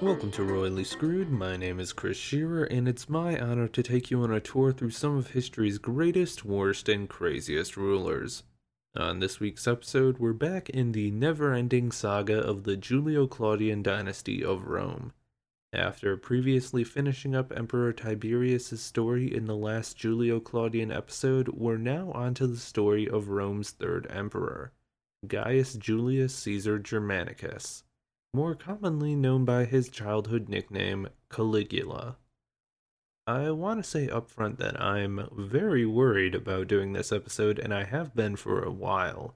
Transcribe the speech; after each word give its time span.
Welcome 0.00 0.30
to 0.32 0.44
Royally 0.44 0.84
Screwed. 0.84 1.28
My 1.28 1.56
name 1.56 1.80
is 1.80 1.92
Chris 1.92 2.16
Shearer, 2.16 2.62
and 2.62 2.86
it's 2.86 3.08
my 3.08 3.36
honor 3.36 3.66
to 3.66 3.82
take 3.82 4.12
you 4.12 4.22
on 4.22 4.32
a 4.32 4.38
tour 4.38 4.70
through 4.70 4.90
some 4.90 5.16
of 5.16 5.32
history's 5.32 5.78
greatest, 5.78 6.44
worst, 6.44 6.88
and 6.88 7.08
craziest 7.08 7.76
rulers. 7.76 8.44
On 8.94 9.18
this 9.18 9.40
week's 9.40 9.66
episode, 9.66 10.18
we're 10.18 10.34
back 10.34 10.70
in 10.70 10.92
the 10.92 11.10
never 11.10 11.52
ending 11.52 11.90
saga 11.90 12.38
of 12.38 12.62
the 12.62 12.76
Julio 12.76 13.26
Claudian 13.26 13.82
dynasty 13.82 14.44
of 14.44 14.68
Rome. 14.68 15.14
After 15.72 16.16
previously 16.16 16.84
finishing 16.84 17.34
up 17.34 17.52
Emperor 17.52 17.92
Tiberius' 17.92 18.80
story 18.80 19.34
in 19.34 19.46
the 19.46 19.56
last 19.56 20.00
Julio 20.00 20.38
Claudian 20.38 20.92
episode, 20.92 21.48
we're 21.48 21.76
now 21.76 22.12
onto 22.12 22.46
the 22.46 22.56
story 22.56 23.08
of 23.08 23.30
Rome's 23.30 23.72
third 23.72 24.06
emperor, 24.10 24.70
Gaius 25.26 25.74
Julius 25.74 26.36
Caesar 26.36 26.78
Germanicus 26.78 27.82
more 28.34 28.54
commonly 28.54 29.14
known 29.14 29.44
by 29.44 29.64
his 29.64 29.88
childhood 29.88 30.48
nickname 30.48 31.08
Caligula. 31.30 32.16
I 33.26 33.50
want 33.50 33.82
to 33.82 33.88
say 33.88 34.06
upfront 34.06 34.58
that 34.58 34.80
I'm 34.80 35.28
very 35.32 35.84
worried 35.84 36.34
about 36.34 36.66
doing 36.66 36.92
this 36.92 37.12
episode, 37.12 37.58
and 37.58 37.74
I 37.74 37.84
have 37.84 38.14
been 38.14 38.36
for 38.36 38.62
a 38.62 38.70
while. 38.70 39.34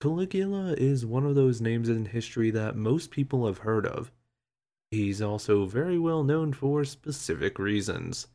Caligula 0.00 0.74
is 0.78 1.04
one 1.04 1.26
of 1.26 1.34
those 1.34 1.60
names 1.60 1.88
in 1.88 2.06
history 2.06 2.50
that 2.50 2.76
most 2.76 3.10
people 3.10 3.46
have 3.46 3.58
heard 3.58 3.86
of. 3.86 4.10
He's 4.90 5.20
also 5.20 5.66
very 5.66 5.98
well 5.98 6.24
known 6.24 6.52
for 6.52 6.84
specific 6.84 7.58
reasons. 7.58 8.26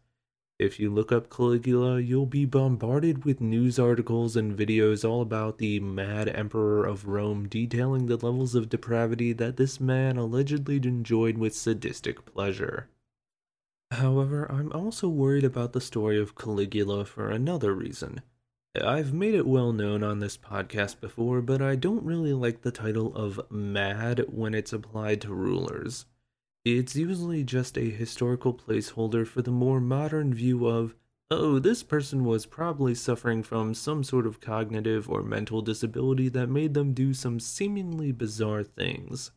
If 0.57 0.79
you 0.79 0.89
look 0.89 1.11
up 1.11 1.29
Caligula, 1.29 1.99
you'll 1.99 2.25
be 2.25 2.45
bombarded 2.45 3.25
with 3.25 3.41
news 3.41 3.77
articles 3.77 4.37
and 4.37 4.57
videos 4.57 5.07
all 5.07 5.21
about 5.21 5.57
the 5.57 5.81
mad 5.81 6.29
emperor 6.29 6.85
of 6.85 7.07
Rome 7.07 7.49
detailing 7.49 8.05
the 8.05 8.15
levels 8.15 8.55
of 8.55 8.69
depravity 8.69 9.33
that 9.33 9.57
this 9.57 9.81
man 9.81 10.15
allegedly 10.15 10.77
enjoyed 10.77 11.37
with 11.37 11.53
sadistic 11.53 12.23
pleasure. 12.25 12.87
However, 13.91 14.49
I'm 14.49 14.71
also 14.71 15.09
worried 15.09 15.43
about 15.43 15.73
the 15.73 15.81
story 15.81 16.17
of 16.17 16.35
Caligula 16.35 17.03
for 17.03 17.29
another 17.29 17.73
reason. 17.73 18.21
I've 18.81 19.13
made 19.13 19.35
it 19.35 19.47
well 19.47 19.73
known 19.73 20.03
on 20.03 20.19
this 20.19 20.37
podcast 20.37 21.01
before, 21.01 21.41
but 21.41 21.61
I 21.61 21.75
don't 21.75 22.03
really 22.03 22.33
like 22.33 22.61
the 22.61 22.71
title 22.71 23.13
of 23.13 23.39
mad 23.51 24.25
when 24.29 24.53
it's 24.53 24.73
applied 24.73 25.19
to 25.21 25.33
rulers. 25.33 26.05
It's 26.65 26.95
usually 26.95 27.43
just 27.43 27.77
a 27.77 27.91
historical 27.91 28.51
placeholder 28.51 29.27
for 29.27 29.43
the 29.43 29.51
more 29.51 29.79
modern 29.79 30.33
view 30.33 30.65
of, 30.65 30.95
oh, 31.29 31.59
this 31.59 31.83
person 31.83 32.25
was 32.25 32.47
probably 32.47 32.95
suffering 32.95 33.43
from 33.43 33.75
some 33.75 34.03
sort 34.03 34.25
of 34.25 34.41
cognitive 34.41 35.07
or 35.07 35.21
mental 35.21 35.61
disability 35.61 36.27
that 36.29 36.49
made 36.49 36.73
them 36.73 36.93
do 36.93 37.13
some 37.13 37.39
seemingly 37.39 38.11
bizarre 38.11 38.63
things. 38.63 39.29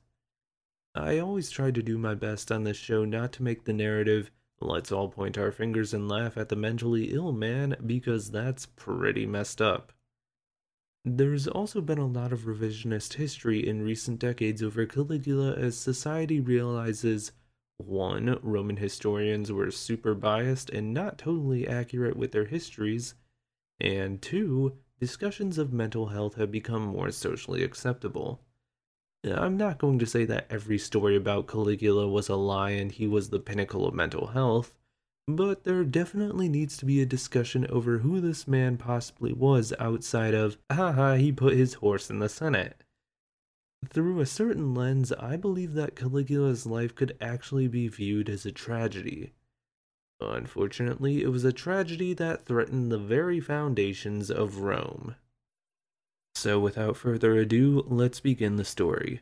I 0.95 1.19
always 1.19 1.51
try 1.51 1.71
to 1.71 1.83
do 1.83 1.99
my 1.99 2.15
best 2.15 2.51
on 2.51 2.65
this 2.65 2.79
show 2.79 3.05
not 3.05 3.33
to 3.35 3.43
make 3.43 3.65
the 3.65 3.75
narrative, 3.75 4.31
let's 4.59 4.91
all 4.91 5.11
point 5.11 5.37
our 5.37 5.53
fingers 5.53 5.93
and 5.93 6.09
laugh 6.09 6.39
at 6.39 6.49
the 6.49 6.57
mentally 6.57 7.13
ill 7.13 7.33
man, 7.33 7.77
because 7.85 8.31
that's 8.31 8.65
pretty 8.65 9.27
messed 9.27 9.61
up. 9.61 9.93
There's 11.17 11.49
also 11.49 11.81
been 11.81 11.99
a 11.99 12.07
lot 12.07 12.33
of 12.33 12.41
revisionist 12.41 13.15
history 13.15 13.67
in 13.67 13.83
recent 13.83 14.19
decades 14.19 14.63
over 14.63 14.85
Caligula 14.85 15.55
as 15.55 15.79
society 15.79 16.39
realizes 16.39 17.33
1. 17.79 18.41
Roman 18.43 18.77
historians 18.77 19.51
were 19.51 19.71
super 19.71 20.15
biased 20.15 20.69
and 20.69 20.93
not 20.93 21.17
totally 21.17 21.67
accurate 21.67 22.17
with 22.17 22.33
their 22.33 22.45
histories, 22.45 23.15
and 23.81 24.21
2. 24.21 24.77
Discussions 25.01 25.57
of 25.57 25.73
mental 25.73 26.09
health 26.09 26.35
have 26.35 26.51
become 26.51 26.83
more 26.83 27.11
socially 27.11 27.63
acceptable. 27.63 28.43
I'm 29.25 29.57
not 29.57 29.79
going 29.79 29.99
to 30.01 30.07
say 30.07 30.25
that 30.27 30.47
every 30.51 30.79
story 30.79 31.17
about 31.17 31.49
Caligula 31.49 32.07
was 32.07 32.29
a 32.29 32.37
lie 32.37 32.71
and 32.71 32.93
he 32.93 33.07
was 33.07 33.31
the 33.31 33.41
pinnacle 33.41 33.87
of 33.87 33.95
mental 33.95 34.29
health, 34.29 34.75
but 35.29 35.65
there 35.65 35.85
definitely 35.85 36.49
needs 36.49 36.79
to 36.79 36.87
be 36.87 37.03
a 37.03 37.07
discussion 37.07 37.67
over 37.67 37.99
who 37.99 38.19
this 38.19 38.49
man 38.49 38.79
possibly 38.79 39.31
was 39.31 39.75
outside 39.79 40.33
of, 40.33 40.57
haha, 40.71 41.17
he 41.17 41.31
put 41.31 41.53
his 41.53 41.75
horse 41.75 42.09
in 42.09 42.19
the 42.19 42.31
Senate. 42.31 42.83
Through 43.87 44.21
a 44.21 44.27
certain 44.27 44.75
lens, 44.75 45.13
I 45.13 45.37
believe 45.37 45.75
that 45.75 45.95
Caligula's 45.95 46.65
life 46.65 46.95
could 46.95 47.15
actually 47.21 47.69
be 47.69 47.89
viewed 47.89 48.31
as 48.31 48.47
a 48.47 48.53
tragedy. 48.53 49.35
Unfortunately, 50.19 51.23
it 51.23 51.29
was 51.29 51.45
a 51.45 51.53
tragedy 51.53 52.15
that 52.15 52.47
threatened 52.47 52.91
the 52.91 52.99
very 52.99 53.39
foundations 53.39 54.31
of 54.31 54.61
Rome. 54.61 55.15
So, 56.35 56.59
without 56.59 56.97
further 56.97 57.35
ado, 57.35 57.85
let's 57.87 58.21
begin 58.21 58.57
the 58.57 58.65
story. 58.65 59.21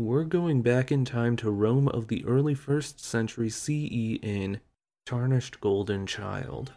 We're 0.00 0.24
going 0.24 0.62
back 0.62 0.90
in 0.90 1.04
time 1.04 1.36
to 1.36 1.50
Rome 1.50 1.86
of 1.88 2.08
the 2.08 2.24
early 2.24 2.56
1st 2.56 2.98
century 2.98 3.48
CE 3.48 4.18
in 4.20 4.60
Tarnished 5.06 5.60
Golden 5.60 6.06
Child. 6.06 6.72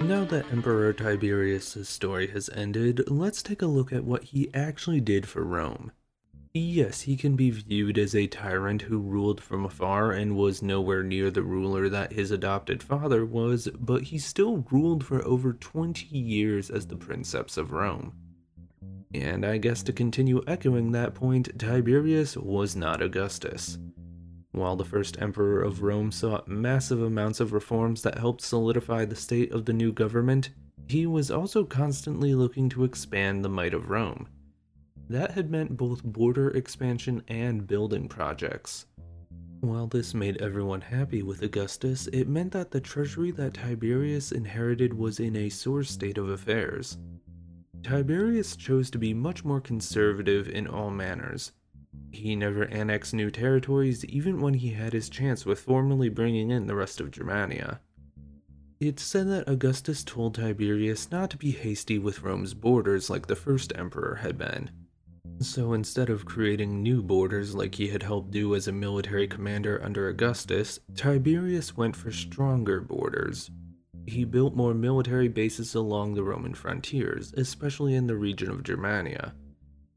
Now 0.00 0.24
that 0.26 0.46
Emperor 0.52 0.92
Tiberius' 0.92 1.88
story 1.88 2.28
has 2.28 2.48
ended, 2.50 3.02
let's 3.10 3.42
take 3.42 3.62
a 3.62 3.66
look 3.66 3.92
at 3.92 4.04
what 4.04 4.22
he 4.22 4.48
actually 4.54 5.00
did 5.00 5.26
for 5.26 5.42
Rome. 5.42 5.90
Yes, 6.54 7.00
he 7.00 7.16
can 7.16 7.34
be 7.34 7.50
viewed 7.50 7.98
as 7.98 8.14
a 8.14 8.28
tyrant 8.28 8.82
who 8.82 9.00
ruled 9.00 9.40
from 9.42 9.64
afar 9.64 10.12
and 10.12 10.36
was 10.36 10.62
nowhere 10.62 11.02
near 11.02 11.32
the 11.32 11.42
ruler 11.42 11.88
that 11.88 12.12
his 12.12 12.30
adopted 12.30 12.80
father 12.80 13.26
was, 13.26 13.66
but 13.78 14.02
he 14.04 14.18
still 14.18 14.64
ruled 14.70 15.04
for 15.04 15.20
over 15.26 15.52
20 15.52 16.06
years 16.16 16.70
as 16.70 16.86
the 16.86 16.96
Princeps 16.96 17.56
of 17.56 17.72
Rome. 17.72 18.12
And 19.14 19.46
I 19.46 19.58
guess 19.58 19.82
to 19.84 19.92
continue 19.92 20.42
echoing 20.46 20.92
that 20.92 21.14
point, 21.14 21.58
Tiberius 21.58 22.36
was 22.36 22.76
not 22.76 23.00
Augustus. 23.00 23.78
While 24.52 24.76
the 24.76 24.84
first 24.84 25.20
emperor 25.20 25.62
of 25.62 25.82
Rome 25.82 26.10
sought 26.10 26.48
massive 26.48 27.02
amounts 27.02 27.40
of 27.40 27.52
reforms 27.52 28.02
that 28.02 28.18
helped 28.18 28.40
solidify 28.40 29.04
the 29.04 29.14
state 29.14 29.52
of 29.52 29.66
the 29.66 29.72
new 29.72 29.92
government, 29.92 30.50
he 30.88 31.06
was 31.06 31.30
also 31.30 31.64
constantly 31.64 32.34
looking 32.34 32.68
to 32.70 32.84
expand 32.84 33.44
the 33.44 33.48
might 33.48 33.74
of 33.74 33.90
Rome. 33.90 34.28
That 35.08 35.32
had 35.32 35.50
meant 35.50 35.76
both 35.76 36.02
border 36.02 36.50
expansion 36.50 37.22
and 37.28 37.66
building 37.66 38.08
projects. 38.08 38.86
While 39.60 39.86
this 39.86 40.14
made 40.14 40.40
everyone 40.40 40.80
happy 40.80 41.22
with 41.22 41.42
Augustus, 41.42 42.06
it 42.08 42.28
meant 42.28 42.52
that 42.52 42.70
the 42.70 42.80
treasury 42.80 43.30
that 43.32 43.54
Tiberius 43.54 44.32
inherited 44.32 44.94
was 44.94 45.20
in 45.20 45.36
a 45.36 45.48
sore 45.48 45.82
state 45.82 46.18
of 46.18 46.28
affairs. 46.28 46.98
Tiberius 47.86 48.56
chose 48.56 48.90
to 48.90 48.98
be 48.98 49.14
much 49.14 49.44
more 49.44 49.60
conservative 49.60 50.48
in 50.48 50.66
all 50.66 50.90
manners. 50.90 51.52
He 52.10 52.34
never 52.34 52.64
annexed 52.64 53.14
new 53.14 53.30
territories 53.30 54.04
even 54.06 54.40
when 54.40 54.54
he 54.54 54.70
had 54.70 54.92
his 54.92 55.08
chance 55.08 55.46
with 55.46 55.60
formally 55.60 56.08
bringing 56.08 56.50
in 56.50 56.66
the 56.66 56.74
rest 56.74 57.00
of 57.00 57.12
Germania. 57.12 57.80
It's 58.80 59.04
said 59.04 59.28
that 59.28 59.48
Augustus 59.48 60.02
told 60.02 60.34
Tiberius 60.34 61.12
not 61.12 61.30
to 61.30 61.36
be 61.36 61.52
hasty 61.52 61.96
with 62.00 62.22
Rome's 62.22 62.54
borders 62.54 63.08
like 63.08 63.28
the 63.28 63.36
first 63.36 63.72
emperor 63.76 64.16
had 64.16 64.36
been. 64.36 64.68
So 65.38 65.72
instead 65.72 66.10
of 66.10 66.24
creating 66.24 66.82
new 66.82 67.04
borders 67.04 67.54
like 67.54 67.76
he 67.76 67.86
had 67.86 68.02
helped 68.02 68.32
do 68.32 68.56
as 68.56 68.66
a 68.66 68.72
military 68.72 69.28
commander 69.28 69.80
under 69.84 70.08
Augustus, 70.08 70.80
Tiberius 70.96 71.76
went 71.76 71.94
for 71.94 72.10
stronger 72.10 72.80
borders, 72.80 73.48
he 74.06 74.24
built 74.24 74.54
more 74.54 74.74
military 74.74 75.28
bases 75.28 75.74
along 75.74 76.14
the 76.14 76.22
Roman 76.22 76.54
frontiers, 76.54 77.32
especially 77.36 77.94
in 77.94 78.06
the 78.06 78.16
region 78.16 78.50
of 78.50 78.62
Germania. 78.62 79.34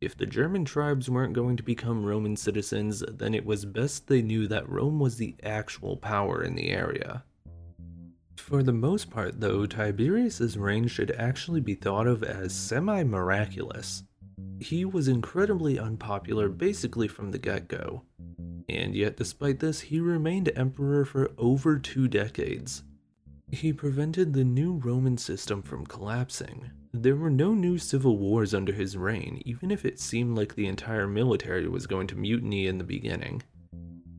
If 0.01 0.17
the 0.17 0.25
German 0.25 0.65
tribes 0.65 1.09
weren't 1.09 1.33
going 1.33 1.57
to 1.57 1.63
become 1.63 2.05
Roman 2.05 2.35
citizens, 2.35 3.03
then 3.09 3.33
it 3.33 3.45
was 3.45 3.65
best 3.65 4.07
they 4.07 4.21
knew 4.21 4.47
that 4.47 4.69
Rome 4.69 4.99
was 4.99 5.17
the 5.17 5.35
actual 5.43 5.97
power 5.97 6.41
in 6.43 6.55
the 6.55 6.69
area. 6.69 7.23
For 8.37 8.63
the 8.63 8.73
most 8.73 9.11
part, 9.11 9.41
though, 9.41 9.65
Tiberius's 9.65 10.57
reign 10.57 10.87
should 10.87 11.11
actually 11.11 11.59
be 11.59 11.75
thought 11.75 12.07
of 12.07 12.23
as 12.23 12.53
semi 12.53 13.03
miraculous. 13.03 14.03
He 14.59 14.85
was 14.85 15.07
incredibly 15.07 15.77
unpopular 15.77 16.49
basically 16.49 17.07
from 17.07 17.31
the 17.31 17.37
get 17.37 17.67
go, 17.67 18.03
and 18.69 18.95
yet 18.95 19.17
despite 19.17 19.59
this, 19.59 19.81
he 19.81 19.99
remained 19.99 20.51
emperor 20.55 21.05
for 21.05 21.31
over 21.37 21.77
two 21.77 22.07
decades. 22.07 22.83
He 23.51 23.73
prevented 23.73 24.33
the 24.33 24.43
new 24.43 24.73
Roman 24.73 25.17
system 25.17 25.63
from 25.63 25.85
collapsing. 25.85 26.69
There 26.93 27.15
were 27.15 27.31
no 27.31 27.53
new 27.53 27.77
civil 27.77 28.17
wars 28.17 28.53
under 28.53 28.73
his 28.73 28.95
reign, 28.95 29.41
even 29.43 29.71
if 29.71 29.85
it 29.85 29.99
seemed 29.99 30.37
like 30.37 30.53
the 30.53 30.67
entire 30.67 31.07
military 31.07 31.67
was 31.67 31.87
going 31.87 32.07
to 32.07 32.15
mutiny 32.15 32.67
in 32.67 32.77
the 32.77 32.83
beginning. 32.83 33.41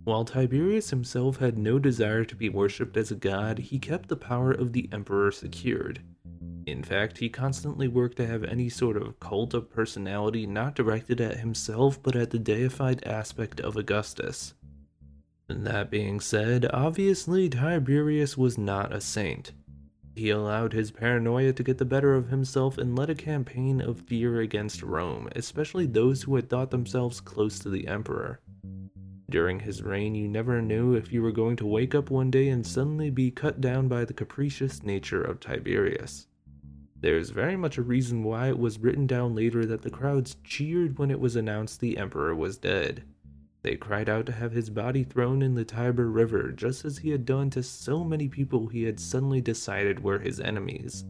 While 0.04 0.24
Tiberius 0.24 0.90
himself 0.90 1.36
had 1.36 1.56
no 1.56 1.78
desire 1.78 2.24
to 2.24 2.34
be 2.34 2.48
worshipped 2.48 2.96
as 2.96 3.12
a 3.12 3.16
god, 3.16 3.58
he 3.58 3.78
kept 3.78 4.08
the 4.08 4.16
power 4.16 4.50
of 4.50 4.72
the 4.72 4.88
emperor 4.92 5.30
secured. 5.30 6.00
In 6.66 6.82
fact, 6.82 7.18
he 7.18 7.28
constantly 7.28 7.86
worked 7.86 8.16
to 8.16 8.26
have 8.26 8.44
any 8.44 8.68
sort 8.68 8.96
of 8.96 9.18
cult 9.20 9.54
of 9.54 9.70
personality 9.70 10.46
not 10.46 10.74
directed 10.74 11.20
at 11.20 11.38
himself 11.38 12.02
but 12.02 12.16
at 12.16 12.30
the 12.30 12.38
deified 12.38 13.04
aspect 13.04 13.60
of 13.60 13.76
Augustus. 13.76 14.54
That 15.50 15.90
being 15.90 16.20
said, 16.20 16.70
obviously 16.72 17.48
Tiberius 17.48 18.38
was 18.38 18.56
not 18.56 18.94
a 18.94 19.00
saint. 19.00 19.50
He 20.14 20.30
allowed 20.30 20.72
his 20.72 20.92
paranoia 20.92 21.52
to 21.52 21.64
get 21.64 21.78
the 21.78 21.84
better 21.84 22.14
of 22.14 22.28
himself 22.28 22.78
and 22.78 22.96
led 22.96 23.10
a 23.10 23.16
campaign 23.16 23.80
of 23.80 24.00
fear 24.02 24.40
against 24.40 24.82
Rome, 24.82 25.28
especially 25.34 25.86
those 25.86 26.22
who 26.22 26.36
had 26.36 26.48
thought 26.48 26.70
themselves 26.70 27.20
close 27.20 27.58
to 27.58 27.68
the 27.68 27.88
emperor. 27.88 28.40
During 29.28 29.60
his 29.60 29.82
reign, 29.82 30.14
you 30.14 30.28
never 30.28 30.62
knew 30.62 30.94
if 30.94 31.12
you 31.12 31.20
were 31.20 31.32
going 31.32 31.56
to 31.56 31.66
wake 31.66 31.96
up 31.96 32.10
one 32.10 32.30
day 32.30 32.48
and 32.48 32.64
suddenly 32.64 33.10
be 33.10 33.32
cut 33.32 33.60
down 33.60 33.88
by 33.88 34.04
the 34.04 34.14
capricious 34.14 34.84
nature 34.84 35.22
of 35.22 35.40
Tiberius. 35.40 36.28
There's 37.00 37.30
very 37.30 37.56
much 37.56 37.76
a 37.76 37.82
reason 37.82 38.22
why 38.22 38.48
it 38.48 38.58
was 38.58 38.78
written 38.78 39.06
down 39.06 39.34
later 39.34 39.66
that 39.66 39.82
the 39.82 39.90
crowds 39.90 40.36
cheered 40.44 40.98
when 40.98 41.10
it 41.10 41.18
was 41.18 41.34
announced 41.34 41.80
the 41.80 41.98
emperor 41.98 42.36
was 42.36 42.56
dead. 42.56 43.04
They 43.62 43.76
cried 43.76 44.08
out 44.08 44.26
to 44.26 44.32
have 44.32 44.52
his 44.52 44.70
body 44.70 45.04
thrown 45.04 45.42
in 45.42 45.54
the 45.54 45.64
Tiber 45.64 46.10
River, 46.10 46.50
just 46.50 46.84
as 46.84 46.98
he 46.98 47.10
had 47.10 47.26
done 47.26 47.50
to 47.50 47.62
so 47.62 48.02
many 48.02 48.28
people 48.28 48.68
he 48.68 48.84
had 48.84 48.98
suddenly 48.98 49.40
decided 49.40 50.02
were 50.02 50.18
his 50.18 50.40
enemies. 50.40 51.04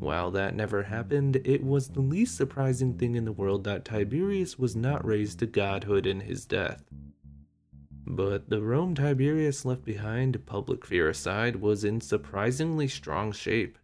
While 0.00 0.32
that 0.32 0.56
never 0.56 0.82
happened, 0.82 1.36
it 1.44 1.62
was 1.62 1.88
the 1.88 2.00
least 2.00 2.36
surprising 2.36 2.98
thing 2.98 3.14
in 3.14 3.24
the 3.24 3.30
world 3.30 3.62
that 3.64 3.84
Tiberius 3.84 4.58
was 4.58 4.74
not 4.74 5.04
raised 5.04 5.38
to 5.38 5.46
godhood 5.46 6.06
in 6.06 6.20
his 6.20 6.44
death. 6.44 6.82
But 8.04 8.50
the 8.50 8.60
Rome 8.60 8.96
Tiberius 8.96 9.64
left 9.64 9.84
behind, 9.84 10.44
public 10.44 10.84
fear 10.84 11.08
aside, 11.08 11.56
was 11.56 11.84
in 11.84 12.00
surprisingly 12.00 12.88
strong 12.88 13.30
shape. 13.30 13.78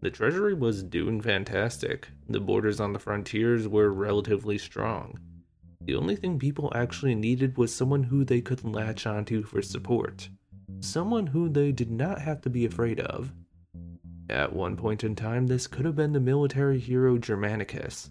The 0.00 0.10
treasury 0.10 0.54
was 0.54 0.82
doing 0.82 1.20
fantastic, 1.20 2.08
the 2.26 2.40
borders 2.40 2.80
on 2.80 2.94
the 2.94 2.98
frontiers 2.98 3.68
were 3.68 3.92
relatively 3.92 4.56
strong. 4.56 5.18
The 5.82 5.94
only 5.94 6.16
thing 6.16 6.38
people 6.38 6.72
actually 6.74 7.14
needed 7.14 7.56
was 7.56 7.74
someone 7.74 8.04
who 8.04 8.24
they 8.24 8.40
could 8.40 8.64
latch 8.64 9.06
onto 9.06 9.42
for 9.42 9.62
support. 9.62 10.28
Someone 10.80 11.28
who 11.28 11.48
they 11.48 11.72
did 11.72 11.90
not 11.90 12.20
have 12.20 12.40
to 12.42 12.50
be 12.50 12.64
afraid 12.64 13.00
of. 13.00 13.32
At 14.28 14.52
one 14.52 14.76
point 14.76 15.02
in 15.02 15.16
time, 15.16 15.46
this 15.46 15.66
could 15.66 15.84
have 15.84 15.96
been 15.96 16.12
the 16.12 16.20
military 16.20 16.78
hero 16.78 17.18
Germanicus. 17.18 18.10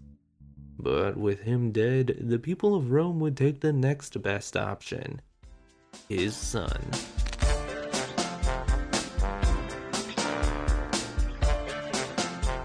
But 0.77 1.17
with 1.17 1.41
him 1.41 1.71
dead, 1.71 2.17
the 2.19 2.39
people 2.39 2.75
of 2.75 2.91
Rome 2.91 3.19
would 3.19 3.37
take 3.37 3.61
the 3.61 3.73
next 3.73 4.21
best 4.21 4.57
option 4.57 5.21
his 6.07 6.35
son. 6.35 6.81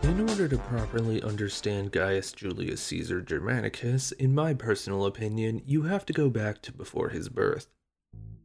In 0.05 0.21
order 0.29 0.47
to 0.49 0.59
properly 0.59 1.23
understand 1.23 1.91
Gaius 1.91 2.31
Julius 2.31 2.83
Caesar 2.83 3.23
Germanicus, 3.23 4.13
in 4.13 4.35
my 4.35 4.53
personal 4.53 5.07
opinion, 5.07 5.63
you 5.65 5.81
have 5.85 6.05
to 6.05 6.13
go 6.13 6.29
back 6.29 6.61
to 6.61 6.73
before 6.73 7.09
his 7.09 7.31
birth. 7.31 7.69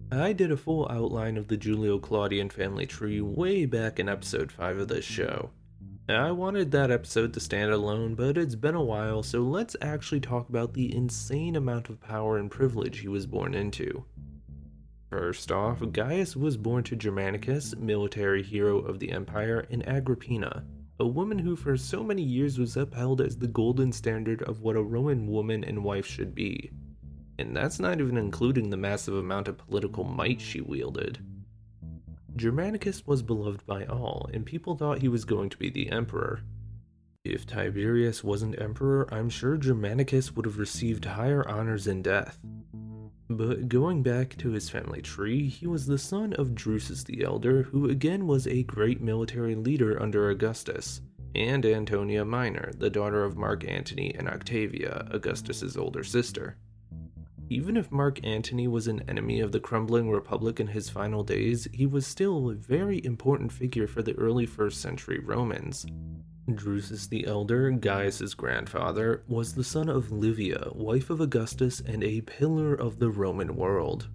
I 0.09 0.31
did 0.31 0.53
a 0.53 0.57
full 0.57 0.88
outline 0.89 1.35
of 1.35 1.50
the 1.50 1.57
Julio 1.57 2.00
Claudian 2.00 2.50
family 2.50 2.85
tree 2.85 3.19
way 3.19 3.65
back 3.65 4.00
in 4.00 4.07
episode 4.07 4.53
5 4.53 4.77
of 4.77 4.88
this 4.88 5.03
show. 5.03 5.50
I 6.07 6.31
wanted 6.31 6.71
that 6.71 6.91
episode 6.91 7.33
to 7.33 7.41
stand 7.41 7.71
alone, 7.71 8.15
but 8.15 8.38
it's 8.38 8.55
been 8.55 8.75
a 8.75 8.81
while, 8.81 9.21
so 9.21 9.41
let's 9.41 9.75
actually 9.81 10.21
talk 10.21 10.47
about 10.47 10.73
the 10.73 10.95
insane 10.95 11.57
amount 11.57 11.89
of 11.89 12.00
power 12.00 12.38
and 12.38 12.50
privilege 12.50 13.00
he 13.00 13.09
was 13.09 13.25
born 13.27 13.53
into. 13.53 14.05
First 15.09 15.51
off, 15.51 15.81
Gaius 15.91 16.38
was 16.38 16.55
born 16.55 16.85
to 16.85 16.95
Germanicus, 16.95 17.75
military 17.75 18.44
hero 18.44 18.77
of 18.77 19.00
the 19.00 19.12
empire, 19.12 19.67
and 19.69 19.85
Agrippina, 19.85 20.63
a 21.00 21.07
woman 21.07 21.40
who 21.40 21.56
for 21.56 21.78
so 21.78 22.04
many 22.04 22.22
years 22.22 22.60
was 22.60 22.75
upheld 22.75 23.22
as 23.22 23.38
the 23.38 23.48
golden 23.48 23.92
standard 23.92 24.42
of 24.44 24.62
what 24.62 24.75
a 24.75 24.84
Roman 24.84 25.28
woman 25.28 25.63
and 25.63 25.84
wife 25.84 26.06
should 26.06 26.36
be. 26.36 26.72
And 27.38 27.56
that's 27.56 27.80
not 27.80 28.01
even 28.01 28.18
including 28.18 28.69
the 28.69 28.78
massive 28.78 29.16
amount 29.16 29.48
of 29.48 29.57
political 29.57 30.04
might 30.04 30.42
she 30.42 30.60
wielded. 30.60 31.19
Germanicus 32.36 33.07
was 33.07 33.22
beloved 33.22 33.66
by 33.66 33.86
all, 33.86 34.30
and 34.34 34.46
people 34.46 34.75
thought 34.75 35.00
he 35.00 35.07
was 35.07 35.24
going 35.24 35.50
to 35.50 35.57
be 35.57 35.69
the 35.69 35.90
emperor. 35.90 36.42
If 37.24 37.46
Tiberius 37.46 38.24
wasn't 38.24 38.62
emperor, 38.62 39.07
I'm 39.13 39.30
sure 39.30 39.56
Germanicus 39.56 40.36
would 40.36 40.46
have 40.46 40.60
received 40.60 41.06
higher 41.06 41.48
honors 41.48 41.88
in 41.88 42.01
death. 42.01 42.38
But 43.31 43.69
going 43.69 44.01
back 44.01 44.35
to 44.37 44.49
his 44.49 44.71
family 44.71 45.03
tree, 45.03 45.47
he 45.47 45.67
was 45.67 45.85
the 45.85 45.99
son 45.99 46.33
of 46.33 46.55
Drusus 46.55 47.03
the 47.03 47.23
Elder, 47.23 47.61
who 47.61 47.87
again 47.87 48.25
was 48.25 48.47
a 48.47 48.63
great 48.63 49.01
military 49.01 49.53
leader 49.53 50.01
under 50.01 50.31
Augustus, 50.31 51.01
and 51.35 51.63
Antonia 51.63 52.25
Minor, 52.25 52.71
the 52.75 52.89
daughter 52.89 53.23
of 53.23 53.37
Mark 53.37 53.63
Antony 53.67 54.15
and 54.15 54.27
Octavia, 54.27 55.07
Augustus's 55.11 55.77
older 55.77 56.03
sister. 56.03 56.57
Even 57.51 57.77
if 57.77 57.91
Mark 57.91 58.19
Antony 58.25 58.67
was 58.67 58.87
an 58.87 59.07
enemy 59.07 59.41
of 59.41 59.51
the 59.51 59.59
crumbling 59.59 60.09
republic 60.09 60.59
in 60.59 60.67
his 60.67 60.89
final 60.89 61.23
days, 61.23 61.67
he 61.71 61.85
was 61.85 62.07
still 62.07 62.49
a 62.49 62.55
very 62.55 63.03
important 63.05 63.51
figure 63.51 63.85
for 63.85 64.01
the 64.01 64.13
early 64.17 64.47
1st 64.47 64.73
century 64.73 65.19
Romans, 65.19 65.85
Drusus 66.56 67.07
the 67.07 67.25
Elder, 67.25 67.72
Gaius's 67.72 68.34
grandfather, 68.34 69.24
was 69.28 69.54
the 69.54 69.63
son 69.63 69.90
of 69.90 70.12
Livia, 70.12 70.69
wife 70.74 71.10
of 71.10 71.22
Augustus 71.22 71.80
and 71.80 72.04
a 72.04 72.22
pillar 72.22 72.74
of 72.74 73.00
the 73.00 73.10
Roman 73.10 73.56
world. 73.56 74.07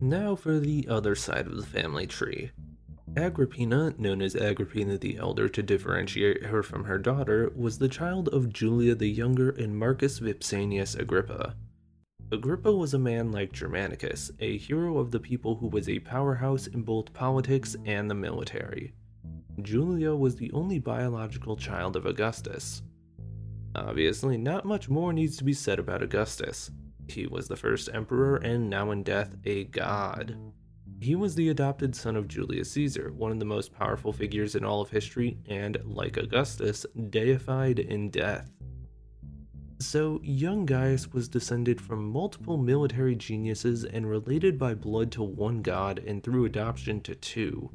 Now 0.00 0.36
for 0.36 0.58
the 0.58 0.86
other 0.88 1.14
side 1.14 1.46
of 1.46 1.56
the 1.56 1.66
family 1.66 2.06
tree. 2.06 2.50
Agrippina, 3.16 3.94
known 3.98 4.22
as 4.22 4.36
Agrippina 4.36 4.98
the 4.98 5.16
Elder 5.16 5.48
to 5.48 5.62
differentiate 5.62 6.44
her 6.44 6.62
from 6.62 6.84
her 6.84 6.98
daughter, 6.98 7.52
was 7.56 7.78
the 7.78 7.88
child 7.88 8.28
of 8.28 8.52
Julia 8.52 8.94
the 8.94 9.08
Younger 9.08 9.50
and 9.50 9.76
Marcus 9.76 10.20
Vipsanius 10.20 10.98
Agrippa. 10.98 11.56
Agrippa 12.30 12.72
was 12.72 12.92
a 12.92 12.98
man 12.98 13.32
like 13.32 13.52
Germanicus, 13.52 14.30
a 14.38 14.58
hero 14.58 14.98
of 14.98 15.10
the 15.10 15.18
people 15.18 15.56
who 15.56 15.66
was 15.66 15.88
a 15.88 15.98
powerhouse 16.00 16.66
in 16.66 16.82
both 16.82 17.14
politics 17.14 17.74
and 17.86 18.10
the 18.10 18.14
military. 18.14 18.92
Julia 19.62 20.14
was 20.14 20.36
the 20.36 20.52
only 20.52 20.78
biological 20.78 21.56
child 21.56 21.96
of 21.96 22.06
Augustus. 22.06 22.82
Obviously, 23.74 24.36
not 24.36 24.64
much 24.64 24.88
more 24.88 25.12
needs 25.12 25.36
to 25.36 25.44
be 25.44 25.52
said 25.52 25.78
about 25.78 26.02
Augustus. 26.02 26.70
He 27.08 27.26
was 27.26 27.48
the 27.48 27.56
first 27.56 27.88
emperor 27.92 28.36
and 28.36 28.68
now 28.68 28.90
in 28.90 29.02
death 29.02 29.34
a 29.44 29.64
god. 29.64 30.36
He 31.00 31.14
was 31.14 31.34
the 31.34 31.48
adopted 31.48 31.94
son 31.94 32.16
of 32.16 32.28
Julius 32.28 32.72
Caesar, 32.72 33.12
one 33.12 33.30
of 33.30 33.38
the 33.38 33.44
most 33.44 33.72
powerful 33.72 34.12
figures 34.12 34.54
in 34.56 34.64
all 34.64 34.80
of 34.80 34.90
history, 34.90 35.38
and, 35.48 35.78
like 35.84 36.16
Augustus, 36.16 36.84
deified 37.10 37.78
in 37.78 38.10
death. 38.10 38.50
So, 39.80 40.20
young 40.24 40.66
Gaius 40.66 41.12
was 41.12 41.28
descended 41.28 41.80
from 41.80 42.10
multiple 42.10 42.56
military 42.56 43.14
geniuses 43.14 43.84
and 43.84 44.10
related 44.10 44.58
by 44.58 44.74
blood 44.74 45.12
to 45.12 45.22
one 45.22 45.62
god 45.62 46.00
and 46.04 46.20
through 46.22 46.46
adoption 46.46 47.00
to 47.02 47.14
two. 47.14 47.70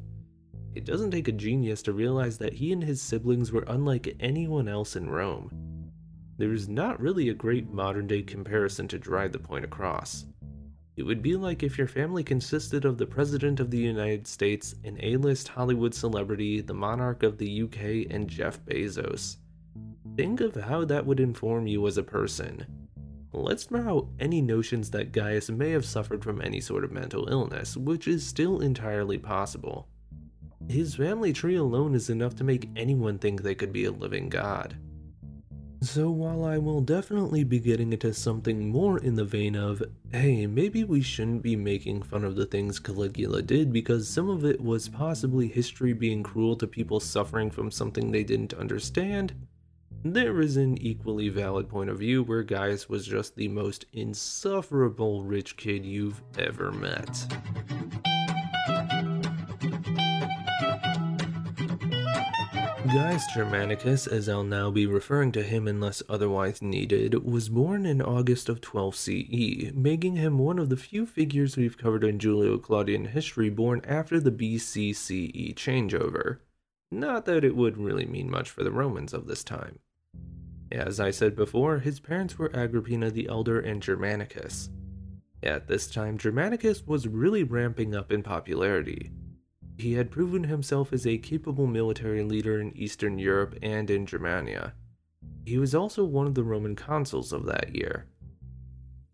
It 0.74 0.84
doesn't 0.84 1.12
take 1.12 1.28
a 1.28 1.32
genius 1.32 1.82
to 1.82 1.92
realize 1.92 2.38
that 2.38 2.54
he 2.54 2.72
and 2.72 2.82
his 2.82 3.00
siblings 3.00 3.52
were 3.52 3.64
unlike 3.68 4.16
anyone 4.18 4.66
else 4.66 4.96
in 4.96 5.08
Rome. 5.08 5.50
There's 6.36 6.68
not 6.68 7.00
really 7.00 7.28
a 7.28 7.34
great 7.34 7.70
modern 7.70 8.08
day 8.08 8.22
comparison 8.22 8.88
to 8.88 8.98
drive 8.98 9.30
the 9.30 9.38
point 9.38 9.64
across. 9.64 10.26
It 10.96 11.04
would 11.04 11.22
be 11.22 11.36
like 11.36 11.62
if 11.62 11.78
your 11.78 11.86
family 11.86 12.24
consisted 12.24 12.84
of 12.84 12.98
the 12.98 13.06
President 13.06 13.60
of 13.60 13.70
the 13.70 13.78
United 13.78 14.26
States, 14.26 14.74
an 14.82 14.98
A 15.00 15.16
list 15.16 15.46
Hollywood 15.46 15.94
celebrity, 15.94 16.60
the 16.60 16.74
monarch 16.74 17.22
of 17.22 17.38
the 17.38 17.62
UK, 17.62 18.12
and 18.12 18.28
Jeff 18.28 18.64
Bezos. 18.64 19.36
Think 20.16 20.40
of 20.40 20.54
how 20.56 20.84
that 20.84 21.06
would 21.06 21.20
inform 21.20 21.68
you 21.68 21.86
as 21.86 21.98
a 21.98 22.02
person. 22.02 22.66
Let's 23.32 23.64
throw 23.64 23.98
out 23.98 24.08
any 24.20 24.40
notions 24.40 24.90
that 24.90 25.10
Gaius 25.10 25.50
may 25.50 25.70
have 25.70 25.84
suffered 25.84 26.22
from 26.22 26.40
any 26.40 26.60
sort 26.60 26.84
of 26.84 26.92
mental 26.92 27.28
illness, 27.28 27.76
which 27.76 28.06
is 28.06 28.24
still 28.24 28.60
entirely 28.60 29.18
possible. 29.18 29.88
His 30.68 30.94
family 30.94 31.32
tree 31.32 31.56
alone 31.56 31.94
is 31.94 32.10
enough 32.10 32.34
to 32.36 32.44
make 32.44 32.70
anyone 32.76 33.18
think 33.18 33.42
they 33.42 33.54
could 33.54 33.72
be 33.72 33.84
a 33.84 33.90
living 33.90 34.28
god. 34.28 34.76
So 35.82 36.10
while 36.10 36.44
I 36.44 36.56
will 36.56 36.80
definitely 36.80 37.44
be 37.44 37.60
getting 37.60 37.92
into 37.92 38.14
something 38.14 38.70
more 38.70 38.98
in 38.98 39.14
the 39.14 39.24
vein 39.24 39.54
of, 39.54 39.82
hey, 40.12 40.46
maybe 40.46 40.82
we 40.82 41.02
shouldn't 41.02 41.42
be 41.42 41.56
making 41.56 42.02
fun 42.02 42.24
of 42.24 42.36
the 42.36 42.46
things 42.46 42.78
Caligula 42.78 43.42
did 43.42 43.70
because 43.70 44.08
some 44.08 44.30
of 44.30 44.46
it 44.46 44.58
was 44.58 44.88
possibly 44.88 45.46
history 45.46 45.92
being 45.92 46.22
cruel 46.22 46.56
to 46.56 46.66
people 46.66 47.00
suffering 47.00 47.50
from 47.50 47.70
something 47.70 48.10
they 48.10 48.24
didn't 48.24 48.54
understand, 48.54 49.34
there 50.06 50.40
is 50.40 50.56
an 50.56 50.78
equally 50.78 51.28
valid 51.28 51.68
point 51.68 51.90
of 51.90 51.98
view 51.98 52.22
where 52.22 52.42
Gaius 52.42 52.88
was 52.88 53.06
just 53.06 53.36
the 53.36 53.48
most 53.48 53.84
insufferable 53.92 55.22
rich 55.22 55.56
kid 55.58 55.84
you've 55.84 56.22
ever 56.38 56.72
met. 56.72 57.26
Gaius 62.94 63.26
Germanicus, 63.34 64.06
as 64.06 64.28
I'll 64.28 64.44
now 64.44 64.70
be 64.70 64.86
referring 64.86 65.32
to 65.32 65.42
him 65.42 65.66
unless 65.66 66.00
otherwise 66.08 66.62
needed, 66.62 67.24
was 67.24 67.48
born 67.48 67.86
in 67.86 68.00
August 68.00 68.48
of 68.48 68.60
12 68.60 68.94
CE, 68.94 69.72
making 69.74 70.14
him 70.14 70.38
one 70.38 70.60
of 70.60 70.68
the 70.68 70.76
few 70.76 71.04
figures 71.04 71.56
we've 71.56 71.76
covered 71.76 72.04
in 72.04 72.20
Julio-Claudian 72.20 73.06
history 73.06 73.50
born 73.50 73.80
after 73.84 74.20
the 74.20 74.30
BC 74.30 74.94
CE 74.94 75.54
changeover. 75.54 76.38
Not 76.92 77.24
that 77.24 77.42
it 77.42 77.56
would 77.56 77.78
really 77.78 78.06
mean 78.06 78.30
much 78.30 78.48
for 78.48 78.62
the 78.62 78.70
Romans 78.70 79.12
of 79.12 79.26
this 79.26 79.42
time. 79.42 79.80
As 80.70 81.00
I 81.00 81.10
said 81.10 81.34
before, 81.34 81.80
his 81.80 81.98
parents 81.98 82.38
were 82.38 82.54
Agrippina 82.54 83.10
the 83.10 83.28
Elder 83.28 83.58
and 83.58 83.82
Germanicus. 83.82 84.70
At 85.42 85.66
this 85.66 85.88
time, 85.88 86.16
Germanicus 86.16 86.86
was 86.86 87.08
really 87.08 87.42
ramping 87.42 87.92
up 87.92 88.12
in 88.12 88.22
popularity. 88.22 89.10
He 89.76 89.94
had 89.94 90.10
proven 90.10 90.44
himself 90.44 90.92
as 90.92 91.06
a 91.06 91.18
capable 91.18 91.66
military 91.66 92.22
leader 92.22 92.60
in 92.60 92.76
Eastern 92.76 93.18
Europe 93.18 93.56
and 93.62 93.90
in 93.90 94.06
Germania. 94.06 94.74
He 95.44 95.58
was 95.58 95.74
also 95.74 96.04
one 96.04 96.26
of 96.26 96.34
the 96.34 96.44
Roman 96.44 96.76
consuls 96.76 97.32
of 97.32 97.44
that 97.46 97.74
year. 97.74 98.06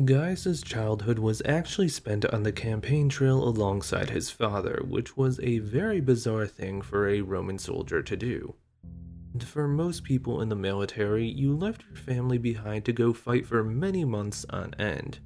Gaius's 0.04 0.62
childhood 0.62 1.18
was 1.18 1.42
actually 1.44 1.88
spent 1.88 2.24
on 2.26 2.42
the 2.42 2.52
campaign 2.52 3.08
trail 3.08 3.42
alongside 3.42 4.10
his 4.10 4.30
father, 4.30 4.82
which 4.86 5.16
was 5.16 5.38
a 5.40 5.58
very 5.58 6.00
bizarre 6.00 6.46
thing 6.46 6.80
for 6.80 7.08
a 7.08 7.20
Roman 7.20 7.58
soldier 7.58 8.02
to 8.02 8.16
do. 8.16 8.54
For 9.40 9.68
most 9.68 10.04
people 10.04 10.40
in 10.40 10.48
the 10.48 10.56
military, 10.56 11.26
you 11.28 11.54
left 11.54 11.84
your 11.88 11.96
family 11.96 12.38
behind 12.38 12.84
to 12.86 12.92
go 12.92 13.12
fight 13.12 13.46
for 13.46 13.62
many 13.62 14.04
months 14.04 14.46
on 14.50 14.74
end. 14.74 15.20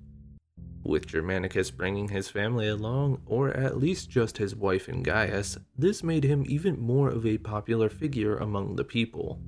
With 0.84 1.06
Germanicus 1.06 1.70
bringing 1.70 2.08
his 2.08 2.28
family 2.28 2.68
along, 2.68 3.22
or 3.24 3.48
at 3.48 3.78
least 3.78 4.10
just 4.10 4.36
his 4.36 4.54
wife 4.54 4.86
and 4.86 5.02
Gaius, 5.02 5.56
this 5.78 6.04
made 6.04 6.24
him 6.24 6.44
even 6.46 6.78
more 6.78 7.08
of 7.08 7.24
a 7.24 7.38
popular 7.38 7.88
figure 7.88 8.36
among 8.36 8.76
the 8.76 8.84
people. 8.84 9.40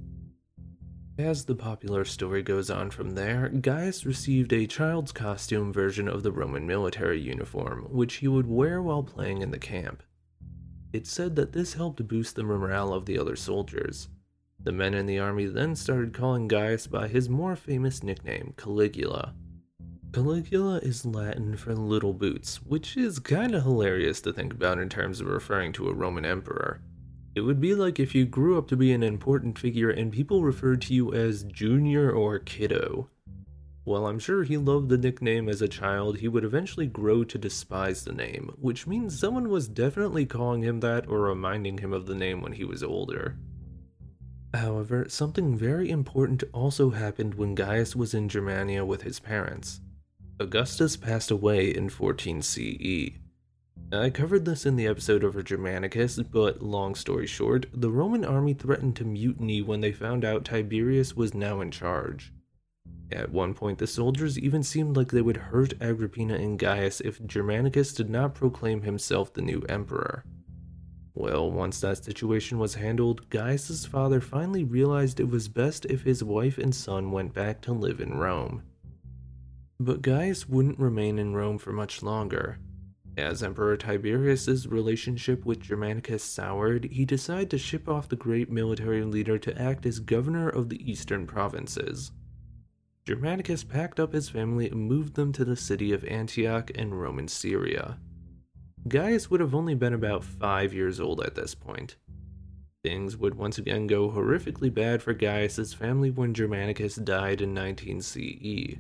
As 1.19 1.45
the 1.45 1.55
popular 1.55 2.07
story 2.07 2.43
goes 2.43 2.71
on 2.71 2.91
from 2.91 3.11
there, 3.11 3.51
Gaius 3.51 4.07
received 4.07 4.53
a 4.55 4.67
child's 4.67 5.13
costume 5.13 5.75
version 5.75 6.09
of 6.09 6.23
the 6.23 6.33
Roman 6.33 6.67
military 6.67 7.21
uniform, 7.21 7.87
which 7.91 8.15
he 8.17 8.29
would 8.29 8.47
wear 8.47 8.81
while 8.81 9.03
playing 9.03 9.43
in 9.43 9.51
the 9.51 9.59
camp. 9.59 10.03
It's 10.95 11.11
said 11.11 11.37
that 11.37 11.53
this 11.53 11.75
helped 11.75 12.07
boost 12.09 12.37
the 12.37 12.45
morale 12.45 12.95
of 12.95 13.05
the 13.05 13.19
other 13.19 13.37
soldiers. 13.37 14.09
The 14.59 14.73
men 14.73 14.95
in 14.95 15.05
the 15.05 15.19
army 15.19 15.45
then 15.45 15.77
started 15.77 16.15
calling 16.15 16.49
Gaius 16.49 16.87
by 16.87 17.09
his 17.09 17.29
more 17.29 17.57
famous 17.57 18.03
nickname, 18.03 18.55
Caligula, 18.57 19.35
Caligula 20.17 20.79
is 20.79 21.05
Latin 21.05 21.59
for 21.59 21.75
little 21.75 22.15
boots, 22.15 22.63
which 22.63 22.97
is 22.97 23.19
kinda 23.19 23.61
hilarious 23.61 24.19
to 24.23 24.33
think 24.33 24.55
about 24.55 24.79
in 24.79 24.89
terms 24.89 25.21
of 25.21 25.27
referring 25.27 25.75
to 25.75 25.91
a 25.91 25.93
Roman 25.93 26.25
emperor. 26.25 26.81
It 27.35 27.43
would 27.43 27.61
be 27.61 27.75
like 27.75 28.01
if 28.01 28.15
you 28.15 28.25
grew 28.25 28.57
up 28.57 28.67
to 28.69 28.79
be 28.79 28.93
an 28.93 29.03
important 29.03 29.59
figure 29.59 29.91
and 29.91 30.11
people 30.11 30.43
referred 30.43 30.81
to 30.81 30.95
you 30.95 31.13
as 31.13 31.45
Junior 31.45 32.11
or 32.11 32.39
Kiddo. 32.39 33.11
While 33.85 34.07
I'm 34.07 34.19
sure 34.19 34.43
he 34.43 34.57
loved 34.57 34.89
the 34.89 34.97
nickname 34.97 35.51
as 35.51 35.61
a 35.61 35.69
child, 35.69 36.17
he 36.17 36.29
would 36.29 36.45
eventually 36.45 36.87
grow 36.87 37.23
to 37.23 37.37
despise 37.37 38.03
the 38.03 38.15
name, 38.15 38.55
which 38.59 38.87
means 38.87 39.19
someone 39.19 39.51
was 39.51 39.69
definitely 39.69 40.25
calling 40.25 40.63
him 40.63 40.81
that 40.81 41.07
or 41.09 41.21
reminding 41.21 41.77
him 41.77 41.93
of 41.93 42.07
the 42.07 42.15
name 42.15 42.41
when 42.41 42.53
he 42.53 42.65
was 42.65 42.83
older. 42.83 43.37
However, 44.55 45.11
something 45.11 45.59
very 45.59 45.91
important 45.91 46.43
also 46.55 46.89
happened 46.89 47.35
when 47.35 47.55
Gaius 47.55 47.95
was 47.95 48.15
in 48.15 48.31
Germania 48.31 48.83
with 48.83 49.03
his 49.03 49.21
parents. 49.21 49.83
Augustus 50.39 50.99
passed 50.99 51.31
away 51.31 51.75
in 51.75 51.89
14 51.89 52.43
CE. 52.43 53.13
I 53.91 54.11
covered 54.11 54.45
this 54.45 54.67
in 54.67 54.77
the 54.77 54.87
episode 54.87 55.25
over 55.25 55.43
Germanicus, 55.43 56.19
but 56.19 56.61
long 56.61 56.95
story 56.95 57.27
short, 57.27 57.65
the 57.73 57.91
Roman 57.91 58.23
army 58.23 58.53
threatened 58.53 58.97
to 58.97 59.05
mutiny 59.05 59.63
when 59.63 59.81
they 59.81 59.93
found 59.93 60.27
out 60.27 60.45
Tiberius 60.45 61.17
was 61.17 61.33
now 61.33 61.63
in 61.63 61.71
charge. 61.71 62.35
At 63.11 63.33
one 63.33 63.55
point, 63.55 63.79
the 63.79 63.87
soldiers 63.87 64.39
even 64.39 64.63
seemed 64.63 64.95
like 64.95 65.11
they 65.11 65.23
would 65.23 65.39
hurt 65.39 65.81
Agrippina 65.81 66.35
and 66.35 66.59
Gaius 66.59 67.01
if 67.01 67.25
Germanicus 67.25 67.95
did 67.95 68.11
not 68.11 68.35
proclaim 68.35 68.83
himself 68.83 69.33
the 69.33 69.41
new 69.41 69.63
emperor. 69.71 70.23
Well, 71.15 71.51
once 71.51 71.81
that 71.81 72.05
situation 72.05 72.59
was 72.59 72.75
handled, 72.75 73.31
Gaius's 73.31 73.87
father 73.87 74.21
finally 74.21 74.65
realized 74.65 75.19
it 75.19 75.31
was 75.31 75.49
best 75.49 75.87
if 75.87 76.03
his 76.03 76.23
wife 76.23 76.59
and 76.59 76.75
son 76.75 77.11
went 77.11 77.33
back 77.33 77.63
to 77.63 77.73
live 77.73 78.01
in 78.03 78.19
Rome. 78.19 78.63
But 79.79 80.01
Gaius 80.01 80.49
wouldn't 80.49 80.79
remain 80.79 81.19
in 81.19 81.35
Rome 81.35 81.59
for 81.59 81.73
much 81.73 82.03
longer. 82.03 82.59
As 83.17 83.43
Emperor 83.43 83.77
Tiberius's 83.77 84.67
relationship 84.67 85.45
with 85.45 85.61
Germanicus 85.61 86.23
soured, 86.23 86.85
he 86.85 87.05
decided 87.05 87.51
to 87.51 87.59
ship 87.59 87.89
off 87.89 88.09
the 88.09 88.17
great 88.17 88.51
military 88.51 89.05
leader 89.05 89.39
to 89.39 89.61
act 89.61 89.85
as 89.87 90.01
governor 90.01 90.49
of 90.49 90.69
the 90.71 90.91
eastern 90.91 91.27
provinces. 91.27 92.11
Germanicus 93.07 93.65
packed 93.65 94.01
up 94.01 94.13
his 94.13 94.29
family 94.29 94.69
and 94.69 94.81
moved 94.81 95.15
them 95.15 95.33
to 95.33 95.45
the 95.45 95.57
city 95.57 95.93
of 95.93 96.05
Antioch 96.05 96.71
in 96.71 96.95
Roman 96.95 97.29
Syria. 97.29 97.99
Gaius 98.89 99.31
would 99.31 99.41
have 99.41 99.55
only 99.55 99.75
been 99.75 99.95
about 99.95 100.25
five 100.25 100.73
years 100.73 101.01
old 101.01 101.21
at 101.21 101.35
this 101.35 101.55
point. 101.55 101.97
Things 102.83 103.17
would 103.17 103.35
once 103.35 103.59
again 103.59 103.87
go 103.87 104.11
horrifically 104.11 104.73
bad 104.73 105.03
for 105.03 105.13
Gaius's 105.13 105.75
family 105.75 106.11
when 106.11 106.35
Germanicus 106.35 106.97
died 106.97 107.41
in 107.41 107.53
19 107.53 108.01
CE 108.01 108.77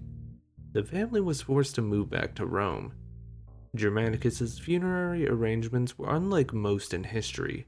the 0.76 0.84
family 0.84 1.22
was 1.22 1.40
forced 1.40 1.74
to 1.74 1.80
move 1.80 2.10
back 2.10 2.34
to 2.34 2.44
Rome. 2.44 2.92
Germanicus's 3.74 4.58
funerary 4.58 5.26
arrangements 5.26 5.96
were 5.96 6.14
unlike 6.14 6.52
most 6.52 6.92
in 6.92 7.02
history. 7.02 7.66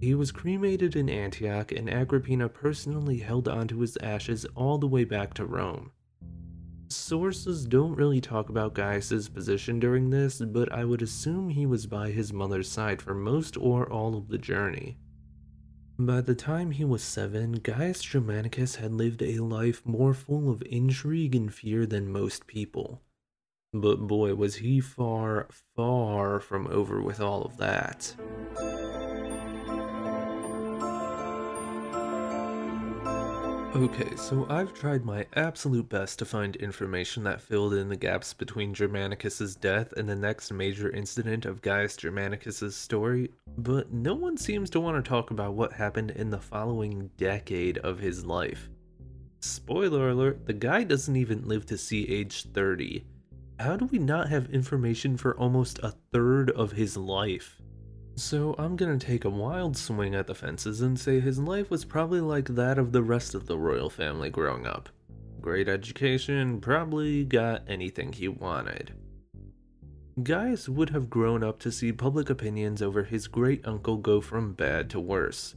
He 0.00 0.16
was 0.16 0.32
cremated 0.32 0.96
in 0.96 1.08
Antioch, 1.08 1.70
and 1.70 1.88
Agrippina 1.88 2.48
personally 2.48 3.18
held 3.18 3.46
onto 3.46 3.78
his 3.78 3.96
ashes 3.98 4.46
all 4.56 4.78
the 4.78 4.88
way 4.88 5.04
back 5.04 5.32
to 5.34 5.46
Rome. 5.46 5.92
Sources 6.88 7.66
don't 7.66 7.94
really 7.94 8.20
talk 8.20 8.48
about 8.48 8.74
Gaius's 8.74 9.28
position 9.28 9.78
during 9.78 10.10
this, 10.10 10.40
but 10.40 10.72
I 10.72 10.84
would 10.84 11.02
assume 11.02 11.50
he 11.50 11.66
was 11.66 11.86
by 11.86 12.10
his 12.10 12.32
mother's 12.32 12.68
side 12.68 13.00
for 13.00 13.14
most 13.14 13.56
or 13.56 13.88
all 13.92 14.16
of 14.16 14.26
the 14.26 14.38
journey. 14.38 14.98
By 15.98 16.22
the 16.22 16.34
time 16.34 16.72
he 16.72 16.84
was 16.84 17.04
seven, 17.04 17.60
Gaius 17.60 18.02
Germanicus 18.02 18.76
had 18.76 18.92
lived 18.92 19.22
a 19.22 19.38
life 19.38 19.86
more 19.86 20.12
full 20.12 20.50
of 20.50 20.60
intrigue 20.66 21.36
and 21.36 21.54
fear 21.54 21.86
than 21.86 22.10
most 22.10 22.48
people. 22.48 23.00
But 23.72 24.08
boy, 24.08 24.34
was 24.34 24.56
he 24.56 24.80
far, 24.80 25.46
far 25.76 26.40
from 26.40 26.66
over 26.66 27.00
with 27.00 27.20
all 27.20 27.42
of 27.42 27.58
that. 27.58 28.12
Okay, 33.76 34.14
so 34.14 34.46
I've 34.48 34.72
tried 34.72 35.04
my 35.04 35.26
absolute 35.34 35.88
best 35.88 36.20
to 36.20 36.24
find 36.24 36.54
information 36.54 37.24
that 37.24 37.40
filled 37.40 37.74
in 37.74 37.88
the 37.88 37.96
gaps 37.96 38.32
between 38.32 38.72
Germanicus's 38.72 39.56
death 39.56 39.92
and 39.96 40.08
the 40.08 40.14
next 40.14 40.52
major 40.52 40.90
incident 40.90 41.44
of 41.44 41.60
Gaius 41.60 41.96
Germanicus's 41.96 42.76
story, 42.76 43.32
but 43.58 43.92
no 43.92 44.14
one 44.14 44.36
seems 44.36 44.70
to 44.70 44.80
want 44.80 45.04
to 45.04 45.08
talk 45.08 45.32
about 45.32 45.54
what 45.54 45.72
happened 45.72 46.12
in 46.12 46.30
the 46.30 46.38
following 46.38 47.10
decade 47.16 47.78
of 47.78 47.98
his 47.98 48.24
life. 48.24 48.70
Spoiler 49.40 50.10
alert, 50.10 50.46
the 50.46 50.52
guy 50.52 50.84
doesn't 50.84 51.16
even 51.16 51.48
live 51.48 51.66
to 51.66 51.76
see 51.76 52.08
age 52.08 52.44
30. 52.44 53.04
How 53.58 53.76
do 53.76 53.86
we 53.86 53.98
not 53.98 54.28
have 54.28 54.50
information 54.50 55.16
for 55.16 55.36
almost 55.36 55.80
a 55.82 55.96
third 56.12 56.52
of 56.52 56.70
his 56.70 56.96
life? 56.96 57.60
So 58.16 58.54
I'm 58.58 58.76
gonna 58.76 58.98
take 58.98 59.24
a 59.24 59.30
wild 59.30 59.76
swing 59.76 60.14
at 60.14 60.28
the 60.28 60.34
fences 60.34 60.80
and 60.80 60.98
say 60.98 61.18
his 61.18 61.38
life 61.38 61.68
was 61.68 61.84
probably 61.84 62.20
like 62.20 62.46
that 62.48 62.78
of 62.78 62.92
the 62.92 63.02
rest 63.02 63.34
of 63.34 63.46
the 63.46 63.58
royal 63.58 63.90
family 63.90 64.30
growing 64.30 64.66
up. 64.66 64.88
Great 65.40 65.68
education, 65.68 66.60
probably 66.60 67.24
got 67.24 67.62
anything 67.68 68.12
he 68.12 68.28
wanted. 68.28 68.94
Gaius 70.22 70.68
would 70.68 70.90
have 70.90 71.10
grown 71.10 71.42
up 71.42 71.58
to 71.60 71.72
see 71.72 71.92
public 71.92 72.30
opinions 72.30 72.80
over 72.80 73.02
his 73.02 73.26
great 73.26 73.66
uncle 73.66 73.96
go 73.96 74.20
from 74.20 74.52
bad 74.52 74.88
to 74.90 75.00
worse. 75.00 75.56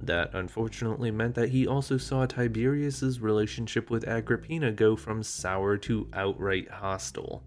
That 0.00 0.34
unfortunately 0.34 1.10
meant 1.10 1.34
that 1.34 1.50
he 1.50 1.66
also 1.66 1.98
saw 1.98 2.24
Tiberius's 2.24 3.20
relationship 3.20 3.90
with 3.90 4.08
Agrippina 4.08 4.72
go 4.72 4.96
from 4.96 5.22
sour 5.22 5.76
to 5.78 6.08
outright 6.14 6.70
hostile. 6.70 7.44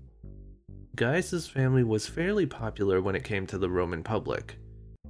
Gaius's 0.98 1.46
family 1.46 1.84
was 1.84 2.08
fairly 2.08 2.48
popular 2.48 3.00
when 3.00 3.16
it 3.16 3.24
came 3.24 3.46
to 3.48 3.60
the 3.60 3.70
Roman 3.70 4.01
public. 4.01 4.58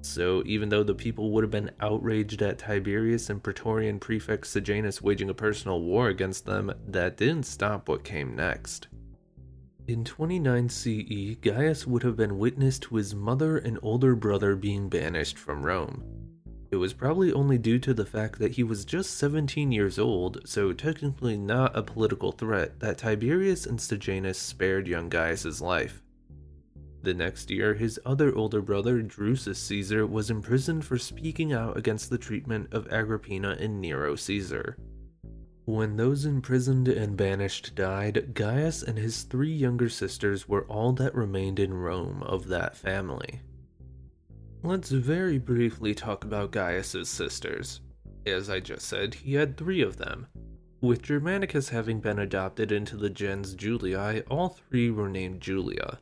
So, 0.01 0.43
even 0.45 0.67
though 0.67 0.83
the 0.83 0.93
people 0.93 1.31
would 1.31 1.45
have 1.45 1.51
been 1.51 1.71
outraged 1.79 2.41
at 2.41 2.59
Tiberius 2.59 3.29
and 3.29 3.41
Praetorian 3.41 3.97
prefect 3.97 4.47
Sejanus 4.47 5.01
waging 5.01 5.29
a 5.29 5.33
personal 5.33 5.81
war 5.81 6.09
against 6.09 6.45
them, 6.45 6.73
that 6.87 7.15
didn't 7.15 7.45
stop 7.45 7.87
what 7.87 8.03
came 8.03 8.35
next. 8.35 8.89
In 9.87 10.03
29 10.03 10.67
CE, 10.67 11.35
Gaius 11.39 11.87
would 11.87 12.03
have 12.03 12.17
been 12.17 12.37
witness 12.37 12.77
to 12.79 12.97
his 12.97 13.15
mother 13.15 13.57
and 13.57 13.79
older 13.81 14.13
brother 14.13 14.57
being 14.57 14.89
banished 14.89 15.37
from 15.37 15.63
Rome. 15.63 16.26
It 16.69 16.75
was 16.75 16.93
probably 16.93 17.31
only 17.31 17.57
due 17.57 17.79
to 17.79 17.93
the 17.93 18.05
fact 18.05 18.39
that 18.39 18.53
he 18.53 18.63
was 18.63 18.83
just 18.83 19.17
17 19.17 19.71
years 19.71 19.97
old, 19.97 20.41
so 20.45 20.73
technically 20.73 21.37
not 21.37 21.75
a 21.75 21.81
political 21.81 22.33
threat, 22.33 22.79
that 22.81 22.97
Tiberius 22.97 23.65
and 23.65 23.79
Sejanus 23.79 24.37
spared 24.37 24.87
young 24.87 25.07
Gaius's 25.07 25.61
life. 25.61 26.03
The 27.03 27.13
next 27.13 27.49
year, 27.49 27.73
his 27.73 27.99
other 28.05 28.35
older 28.35 28.61
brother, 28.61 29.01
Drusus 29.01 29.55
Caesar, 29.57 30.05
was 30.05 30.29
imprisoned 30.29 30.83
for 30.83 30.97
speaking 30.97 31.53
out 31.53 31.77
against 31.77 32.09
the 32.09 32.17
treatment 32.17 32.73
of 32.73 32.91
Agrippina 32.91 33.55
and 33.59 33.79
Nero 33.79 34.17
Caesar. 34.17 34.77
When 35.63 35.95
those 35.95 36.25
imprisoned 36.25 36.89
and 36.89 37.15
banished 37.15 37.75
died, 37.75 38.33
Gaius 38.33 38.83
and 38.83 38.97
his 38.97 39.23
three 39.23 39.53
younger 39.53 39.87
sisters 39.87 40.49
were 40.49 40.65
all 40.65 40.91
that 40.93 41.15
remained 41.15 41.59
in 41.59 41.73
Rome 41.73 42.23
of 42.23 42.47
that 42.47 42.75
family. 42.75 43.41
Let's 44.67 44.89
very 44.89 45.37
briefly 45.37 45.95
talk 45.95 46.25
about 46.25 46.51
Gaius's 46.51 47.07
sisters. 47.07 47.79
As 48.25 48.49
I 48.49 48.59
just 48.59 48.85
said, 48.85 49.13
he 49.13 49.35
had 49.35 49.55
three 49.55 49.81
of 49.81 49.95
them. 49.95 50.27
With 50.81 51.03
Germanicus 51.03 51.69
having 51.69 52.01
been 52.01 52.19
adopted 52.19 52.73
into 52.73 52.97
the 52.97 53.09
gens 53.09 53.55
Julii, 53.55 54.23
all 54.23 54.49
three 54.49 54.91
were 54.91 55.07
named 55.07 55.39
Julia. 55.39 55.99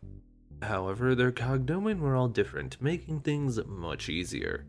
However, 0.63 1.13
their 1.13 1.31
cognomen 1.31 1.99
were 1.99 2.15
all 2.15 2.27
different, 2.27 2.81
making 2.81 3.19
things 3.19 3.63
much 3.67 4.09
easier. 4.09 4.65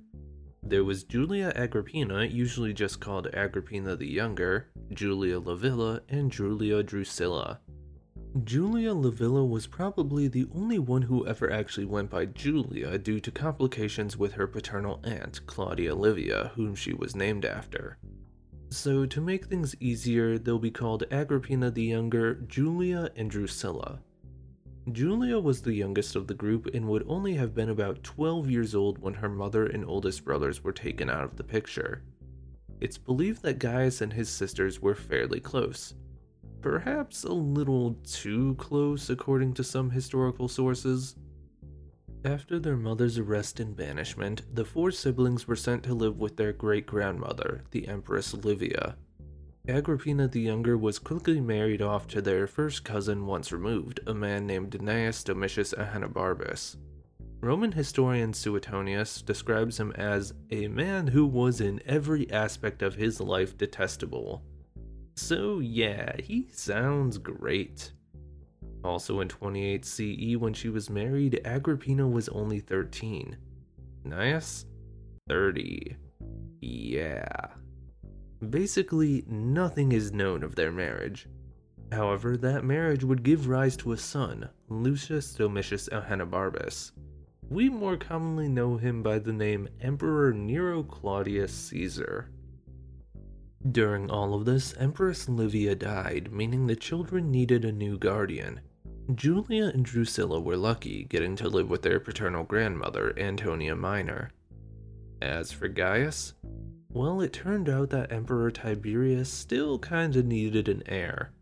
There 0.63 0.85
was 0.85 1.05
Julia 1.05 1.55
Agrippina, 1.57 2.25
usually 2.25 2.75
just 2.75 3.01
called 3.01 3.29
Agrippina 3.29 3.97
the 3.97 4.09
Younger, 4.09 4.67
Julia 4.93 5.41
Livilla, 5.41 6.03
and 6.11 6.31
Julia 6.31 6.83
Drusilla. 6.83 7.61
Julia 8.45 8.93
Livilla 8.93 9.49
was 9.49 9.67
probably 9.67 10.29
the 10.29 10.47
only 10.55 10.79
one 10.79 11.03
who 11.03 11.27
ever 11.27 11.51
actually 11.51 11.87
went 11.87 12.11
by 12.11 12.27
Julia 12.27 12.99
due 12.99 13.21
to 13.21 13.31
complications 13.31 14.17
with 14.17 14.33
her 14.33 14.47
paternal 14.47 15.01
aunt, 15.05 15.47
Claudia 15.47 15.95
Livia, 15.95 16.51
whom 16.55 16.75
she 16.75 16.93
was 16.93 17.17
named 17.17 17.45
after. 17.45 17.99
So, 18.69 19.07
to 19.07 19.21
make 19.21 19.47
things 19.47 19.77
easier, 19.81 20.39
they'll 20.39 20.59
be 20.59 20.71
called 20.71 21.05
Agrippina 21.11 21.71
the 21.71 21.85
Younger, 21.85 22.35
Julia, 22.35 23.11
and 23.17 23.31
Drusilla. 23.31 24.01
Julia 24.93 25.39
was 25.39 25.63
the 25.63 25.75
youngest 25.75 26.15
of 26.15 26.27
the 26.27 26.35
group 26.35 26.67
and 26.75 26.89
would 26.89 27.05
only 27.07 27.35
have 27.35 27.55
been 27.55 27.71
about 27.71 28.03
12 28.03 28.51
years 28.51 28.75
old 28.75 28.99
when 28.99 29.15
her 29.15 29.29
mother 29.29 29.67
and 29.67 29.85
oldest 29.85 30.25
brothers 30.25 30.63
were 30.63 30.73
taken 30.73 31.09
out 31.09 31.25
of 31.25 31.37
the 31.37 31.45
picture. 31.45 32.03
It's 32.81 32.99
believed 32.99 33.43
that 33.43 33.61
Gaius 33.61 34.01
and 34.01 34.13
his 34.13 34.29
sisters 34.29 34.83
were 34.83 34.95
fairly 34.95 35.41
close. 35.41 35.95
Perhaps 36.67 37.23
a 37.23 37.33
little 37.33 37.95
too 38.03 38.57
close, 38.57 39.09
according 39.09 39.55
to 39.55 39.63
some 39.63 39.89
historical 39.89 40.49
sources. 40.49 41.15
After 42.25 42.59
their 42.59 42.77
mother's 42.77 43.19
arrest 43.19 43.61
and 43.61 43.77
banishment, 43.77 44.43
the 44.53 44.65
four 44.65 44.91
siblings 44.91 45.47
were 45.47 45.55
sent 45.55 45.85
to 45.85 45.95
live 45.95 46.19
with 46.19 46.37
their 46.37 46.53
great 46.53 46.85
grandmother, 46.85 47.63
the 47.71 47.87
Empress 47.87 48.35
Livia, 48.35 48.97
Agrippina 49.69 50.27
the 50.27 50.41
Younger 50.41 50.77
was 50.77 50.99
quickly 50.99 51.41
married 51.41 51.83
off 51.83 52.09
to 52.09 52.21
their 52.21 52.49
first 52.49 52.83
cousin 52.83 53.27
once 53.27 53.53
removed, 53.53 54.01
a 54.05 54.13
man 54.13 54.45
named 54.45 54.73
Gnaeus 54.73 55.23
Domitius 55.23 55.73
Ahenobarbus. 55.73 56.77
Roman 57.41 57.71
historian 57.71 58.33
Suetonius 58.33 59.23
describes 59.23 59.79
him 59.79 59.93
as 59.93 60.35
a 60.51 60.67
man 60.67 61.07
who 61.07 61.27
was 61.27 61.61
in 61.61 61.81
every 61.87 62.29
aspect 62.33 62.83
of 62.83 62.97
his 62.97 63.21
life 63.21 63.57
detestable. 63.57 64.43
So, 65.17 65.61
yeah, 65.61 66.13
he 66.21 66.49
sounds 66.53 67.19
great. 67.19 67.93
Also 68.85 69.21
in 69.21 69.29
28 69.29 69.85
CE, 69.85 70.37
when 70.37 70.53
she 70.53 70.69
was 70.69 70.91
married, 70.91 71.41
Agrippina 71.45 72.07
was 72.07 72.29
only 72.29 72.61
13. 72.61 73.37
Gnaeus? 74.05 74.67
30. 75.29 75.97
Yeah. 76.61 77.47
Basically, 78.51 79.25
nothing 79.27 79.93
is 79.93 80.13
known 80.13 80.43
of 80.45 80.55
their 80.55 80.71
marriage. 80.71 81.27
However, 81.91 82.37
that 82.37 82.65
marriage 82.65 83.03
would 83.03 83.23
give 83.23 83.49
rise 83.49 83.77
to 83.79 83.93
a 83.93 83.97
son, 83.97 84.49
Lucius 84.69 85.33
Domitius 85.33 85.89
Ahenobarbus. 85.89 86.93
We 87.49 87.69
more 87.69 87.97
commonly 87.97 88.49
know 88.49 88.77
him 88.77 89.03
by 89.03 89.21
the 89.21 89.33
name 89.33 89.69
Emperor 89.81 90.33
Nero 90.33 90.83
Claudius 90.83 91.53
Caesar. 91.53 92.29
During 93.73 94.11
all 94.11 94.35
of 94.35 94.45
this, 94.45 94.75
Empress 94.77 95.29
Livia 95.29 95.75
died, 95.75 96.31
meaning 96.31 96.67
the 96.67 96.77
children 96.77 97.31
needed 97.31 97.65
a 97.65 97.73
new 97.73 97.99
guardian. 97.99 98.61
Julia 99.15 99.67
and 99.67 99.85
Drusilla 99.85 100.41
were 100.41 100.57
lucky, 100.57 101.05
getting 101.05 101.37
to 101.37 101.49
live 101.49 101.71
with 101.71 101.83
their 101.83 101.99
paternal 101.99 102.45
grandmother, 102.45 103.19
Antonia 103.19 103.75
Minor. 103.75 104.31
As 105.23 105.53
for 105.53 105.69
Gaius, 105.69 106.35
well, 106.91 107.21
it 107.21 107.33
turned 107.33 107.69
out 107.69 107.91
that 107.91 108.13
Emperor 108.13 108.51
Tiberius 108.51 109.31
still 109.31 109.79
kinda 109.79 110.23
needed 110.23 110.69
an 110.69 110.83
heir. 110.87 111.33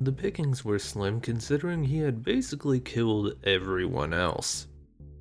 The 0.00 0.12
pickings 0.12 0.64
were 0.64 0.78
slim 0.78 1.20
considering 1.20 1.84
he 1.84 1.98
had 1.98 2.22
basically 2.22 2.80
killed 2.80 3.36
everyone 3.44 4.12
else. 4.12 4.68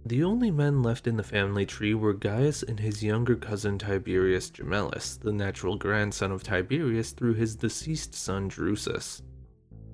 The 0.07 0.23
only 0.23 0.51
men 0.51 0.83
left 0.83 1.07
in 1.07 1.17
the 1.17 1.23
family 1.23 1.65
tree 1.65 1.95
were 1.95 2.13
Gaius 2.13 2.61
and 2.61 2.79
his 2.79 3.03
younger 3.03 3.35
cousin 3.35 3.79
Tiberius 3.79 4.51
Gemellus, 4.51 5.19
the 5.19 5.31
natural 5.31 5.77
grandson 5.77 6.31
of 6.31 6.43
Tiberius 6.43 7.11
through 7.11 7.33
his 7.33 7.55
deceased 7.55 8.13
son 8.13 8.47
Drusus. 8.47 9.23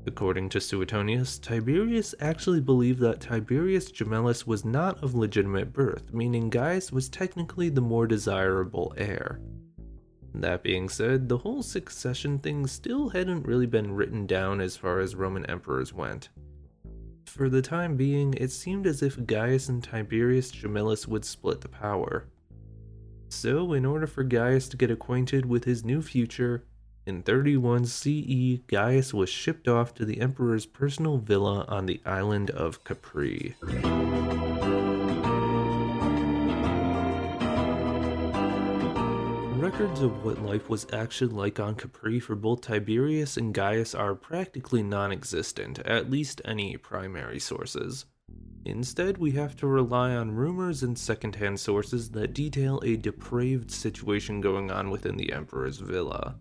According 0.06 0.50
to 0.50 0.60
Suetonius, 0.60 1.40
Tiberius 1.40 2.14
actually 2.20 2.60
believed 2.60 3.00
that 3.00 3.22
Tiberius 3.22 3.90
Gemellus 3.90 4.46
was 4.46 4.66
not 4.66 5.02
of 5.02 5.16
legitimate 5.16 5.72
birth, 5.72 6.14
meaning 6.14 6.50
Gaius 6.50 6.92
was 6.92 7.08
technically 7.08 7.70
the 7.70 7.80
more 7.80 8.06
desirable 8.06 8.94
heir. 8.98 9.40
That 10.34 10.62
being 10.62 10.90
said, 10.90 11.30
the 11.30 11.38
whole 11.38 11.64
succession 11.64 12.40
thing 12.40 12.68
still 12.68 13.08
hadn't 13.10 13.48
really 13.48 13.66
been 13.66 13.94
written 13.94 14.28
down 14.28 14.60
as 14.60 14.76
far 14.76 15.00
as 15.00 15.16
Roman 15.16 15.46
emperors 15.46 15.94
went. 15.94 16.28
For 17.32 17.48
the 17.48 17.62
time 17.62 17.96
being, 17.96 18.34
it 18.34 18.52
seemed 18.52 18.86
as 18.86 19.02
if 19.02 19.26
Gaius 19.26 19.70
and 19.70 19.82
Tiberius 19.82 20.52
Gemellus 20.52 21.08
would 21.08 21.24
split 21.24 21.62
the 21.62 21.70
power. 21.70 22.26
So, 23.30 23.72
in 23.72 23.86
order 23.86 24.06
for 24.06 24.26
Gaius 24.26 24.68
to 24.68 24.76
get 24.76 24.92
acquainted 24.92 25.46
with 25.46 25.64
his 25.64 25.86
new 25.86 26.02
future, 26.02 26.66
in 27.06 27.24
31 27.24 27.86
CE, 27.86 28.60
Gaius 28.68 29.14
was 29.14 29.30
shipped 29.30 29.70
off 29.70 29.94
to 29.94 30.04
the 30.04 30.20
emperor's 30.20 30.66
personal 30.66 31.20
villa 31.20 31.64
on 31.70 31.86
the 31.86 32.02
island 32.06 32.50
of 32.50 32.84
Capri. 32.84 33.56
Records 39.72 40.02
of 40.02 40.26
what 40.26 40.44
life 40.44 40.68
was 40.68 40.86
actually 40.92 41.34
like 41.34 41.58
on 41.58 41.76
Capri 41.76 42.20
for 42.20 42.36
both 42.36 42.60
Tiberius 42.60 43.38
and 43.38 43.54
Gaius 43.54 43.96
are 43.96 44.14
practically 44.14 44.84
non 44.84 45.14
existent, 45.14 45.80
at 45.80 46.12
least 46.12 46.42
any 46.44 46.76
primary 46.76 47.40
sources. 47.40 48.06
Instead, 48.66 49.18
we 49.18 49.32
have 49.32 49.56
to 49.56 49.68
rely 49.68 50.14
on 50.14 50.36
rumors 50.36 50.84
and 50.84 51.00
secondhand 51.00 51.58
sources 51.58 52.10
that 52.10 52.34
detail 52.34 52.82
a 52.84 52.98
depraved 52.98 53.72
situation 53.72 54.42
going 54.42 54.70
on 54.70 54.90
within 54.90 55.16
the 55.16 55.32
Emperor's 55.32 55.78
villa. 55.78 56.36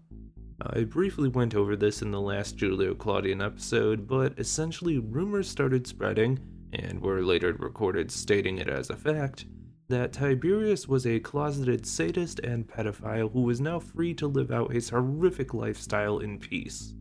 I 0.60 0.82
briefly 0.82 1.28
went 1.28 1.54
over 1.54 1.76
this 1.76 2.02
in 2.02 2.10
the 2.10 2.20
last 2.20 2.58
Julio 2.58 2.94
Claudian 2.94 3.40
episode, 3.40 4.08
but 4.08 4.36
essentially, 4.40 4.98
rumors 4.98 5.48
started 5.48 5.86
spreading, 5.86 6.40
and 6.72 7.00
were 7.00 7.22
later 7.22 7.52
recorded 7.52 8.10
stating 8.10 8.58
it 8.58 8.68
as 8.68 8.90
a 8.90 8.96
fact, 8.96 9.46
that 9.90 10.12
Tiberius 10.12 10.88
was 10.88 11.06
a 11.06 11.20
closeted 11.20 11.84
sadist 11.84 12.38
and 12.40 12.66
pedophile 12.66 13.32
who 13.32 13.42
was 13.42 13.60
now 13.60 13.78
free 13.78 14.14
to 14.14 14.26
live 14.26 14.50
out 14.50 14.72
his 14.72 14.88
horrific 14.88 15.52
lifestyle 15.52 16.20
in 16.20 16.38
peace. 16.38 16.94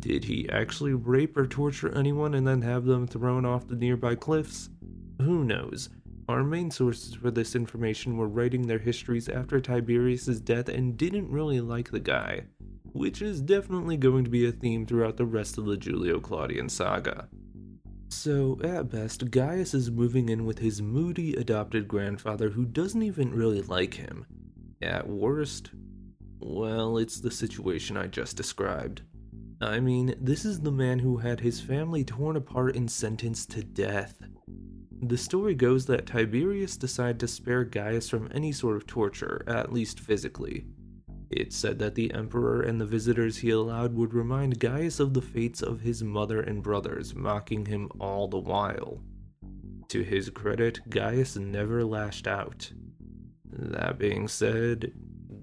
Did 0.00 0.24
he 0.24 0.48
actually 0.50 0.92
rape 0.92 1.36
or 1.36 1.46
torture 1.46 1.96
anyone 1.96 2.34
and 2.34 2.46
then 2.46 2.62
have 2.62 2.84
them 2.84 3.06
thrown 3.06 3.46
off 3.46 3.68
the 3.68 3.76
nearby 3.76 4.16
cliffs? 4.16 4.68
Who 5.20 5.44
knows? 5.44 5.88
Our 6.28 6.42
main 6.42 6.72
sources 6.72 7.14
for 7.14 7.30
this 7.30 7.54
information 7.54 8.16
were 8.16 8.28
writing 8.28 8.66
their 8.66 8.80
histories 8.80 9.28
after 9.28 9.60
Tiberius's 9.60 10.40
death 10.40 10.68
and 10.68 10.96
didn't 10.96 11.30
really 11.30 11.60
like 11.60 11.92
the 11.92 12.00
guy, 12.00 12.42
which 12.92 13.22
is 13.22 13.40
definitely 13.40 13.96
going 13.96 14.24
to 14.24 14.30
be 14.30 14.46
a 14.46 14.52
theme 14.52 14.84
throughout 14.84 15.16
the 15.16 15.24
rest 15.24 15.58
of 15.58 15.66
the 15.66 15.76
Julio 15.76 16.18
Claudian 16.18 16.68
saga. 16.68 17.28
So, 18.08 18.58
at 18.62 18.90
best, 18.90 19.30
Gaius 19.30 19.74
is 19.74 19.90
moving 19.90 20.28
in 20.28 20.46
with 20.46 20.58
his 20.58 20.80
moody 20.80 21.34
adopted 21.34 21.88
grandfather 21.88 22.50
who 22.50 22.64
doesn't 22.64 23.02
even 23.02 23.34
really 23.34 23.62
like 23.62 23.94
him. 23.94 24.26
At 24.80 25.08
worst, 25.08 25.70
well, 26.38 26.98
it's 26.98 27.20
the 27.20 27.30
situation 27.30 27.96
I 27.96 28.06
just 28.06 28.36
described. 28.36 29.02
I 29.60 29.80
mean, 29.80 30.14
this 30.20 30.44
is 30.44 30.60
the 30.60 30.70
man 30.70 30.98
who 30.98 31.16
had 31.16 31.40
his 31.40 31.60
family 31.60 32.04
torn 32.04 32.36
apart 32.36 32.76
and 32.76 32.90
sentenced 32.90 33.50
to 33.52 33.64
death. 33.64 34.22
The 35.02 35.18
story 35.18 35.54
goes 35.54 35.86
that 35.86 36.06
Tiberius 36.06 36.76
decided 36.76 37.20
to 37.20 37.28
spare 37.28 37.64
Gaius 37.64 38.08
from 38.08 38.30
any 38.32 38.52
sort 38.52 38.76
of 38.76 38.86
torture, 38.86 39.42
at 39.46 39.72
least 39.72 40.00
physically. 40.00 40.66
It 41.30 41.52
said 41.52 41.78
that 41.80 41.94
the 41.94 42.12
Emperor 42.12 42.62
and 42.62 42.80
the 42.80 42.86
visitors 42.86 43.38
he 43.38 43.50
allowed 43.50 43.94
would 43.94 44.14
remind 44.14 44.60
Gaius 44.60 45.00
of 45.00 45.12
the 45.12 45.22
fates 45.22 45.60
of 45.60 45.80
his 45.80 46.02
mother 46.02 46.40
and 46.40 46.62
brothers, 46.62 47.14
mocking 47.14 47.66
him 47.66 47.90
all 47.98 48.28
the 48.28 48.38
while. 48.38 49.00
To 49.88 50.02
his 50.02 50.30
credit, 50.30 50.80
Gaius 50.88 51.36
never 51.36 51.84
lashed 51.84 52.26
out. 52.26 52.70
That 53.50 53.98
being 53.98 54.28
said, 54.28 54.92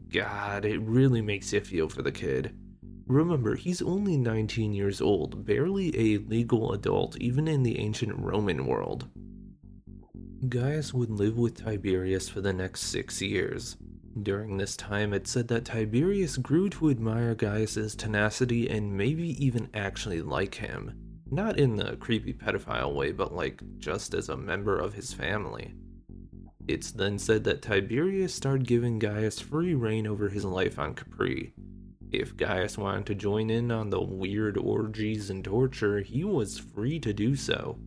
God, 0.09 0.65
it 0.65 0.79
really 0.81 1.21
makes 1.21 1.51
you 1.51 1.61
feel 1.61 1.89
for 1.89 2.01
the 2.01 2.11
kid. 2.11 2.55
Remember, 3.07 3.55
he's 3.55 3.81
only 3.81 4.15
19 4.15 4.73
years 4.73 5.01
old, 5.01 5.45
barely 5.45 5.91
a 5.97 6.19
legal 6.19 6.71
adult 6.71 7.17
even 7.17 7.47
in 7.47 7.63
the 7.63 7.79
ancient 7.79 8.17
Roman 8.17 8.65
world. 8.65 9.09
Gaius 10.47 10.93
would 10.93 11.09
live 11.09 11.37
with 11.37 11.63
Tiberius 11.63 12.29
for 12.29 12.41
the 12.41 12.53
next 12.53 12.81
six 12.83 13.21
years. 13.21 13.77
During 14.21 14.57
this 14.57 14.77
time, 14.77 15.11
it 15.11 15.27
said 15.27 15.47
that 15.47 15.65
Tiberius 15.65 16.37
grew 16.37 16.69
to 16.69 16.91
admire 16.91 17.33
Gaius's 17.33 17.95
tenacity 17.95 18.69
and 18.69 18.95
maybe 18.95 19.43
even 19.43 19.69
actually 19.73 20.21
like 20.21 20.55
him. 20.55 20.93
Not 21.31 21.57
in 21.57 21.77
the 21.77 21.95
creepy 21.95 22.33
pedophile 22.33 22.93
way, 22.93 23.11
but 23.11 23.33
like 23.33 23.61
just 23.79 24.13
as 24.13 24.29
a 24.29 24.37
member 24.37 24.77
of 24.77 24.93
his 24.93 25.13
family. 25.13 25.73
It's 26.67 26.91
then 26.91 27.17
said 27.17 27.43
that 27.45 27.63
Tiberius 27.63 28.35
started 28.35 28.67
giving 28.67 28.99
Gaius 28.99 29.39
free 29.39 29.73
reign 29.73 30.05
over 30.05 30.29
his 30.29 30.45
life 30.45 30.77
on 30.77 30.93
Capri. 30.93 31.53
If 32.11 32.37
Gaius 32.37 32.77
wanted 32.77 33.07
to 33.07 33.15
join 33.15 33.49
in 33.49 33.71
on 33.71 33.89
the 33.89 34.01
weird 34.01 34.57
orgies 34.57 35.31
and 35.31 35.43
torture, 35.43 36.01
he 36.01 36.23
was 36.23 36.59
free 36.59 36.99
to 36.99 37.11
do 37.11 37.35
so. 37.35 37.79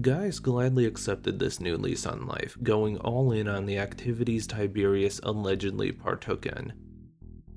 Gaius 0.00 0.40
gladly 0.40 0.86
accepted 0.86 1.38
this 1.38 1.60
new 1.60 1.76
lease 1.76 2.06
on 2.06 2.26
life, 2.26 2.56
going 2.62 2.98
all 2.98 3.32
in 3.32 3.46
on 3.46 3.66
the 3.66 3.78
activities 3.78 4.46
Tiberius 4.46 5.20
allegedly 5.22 5.92
partook 5.92 6.46
in. 6.46 6.72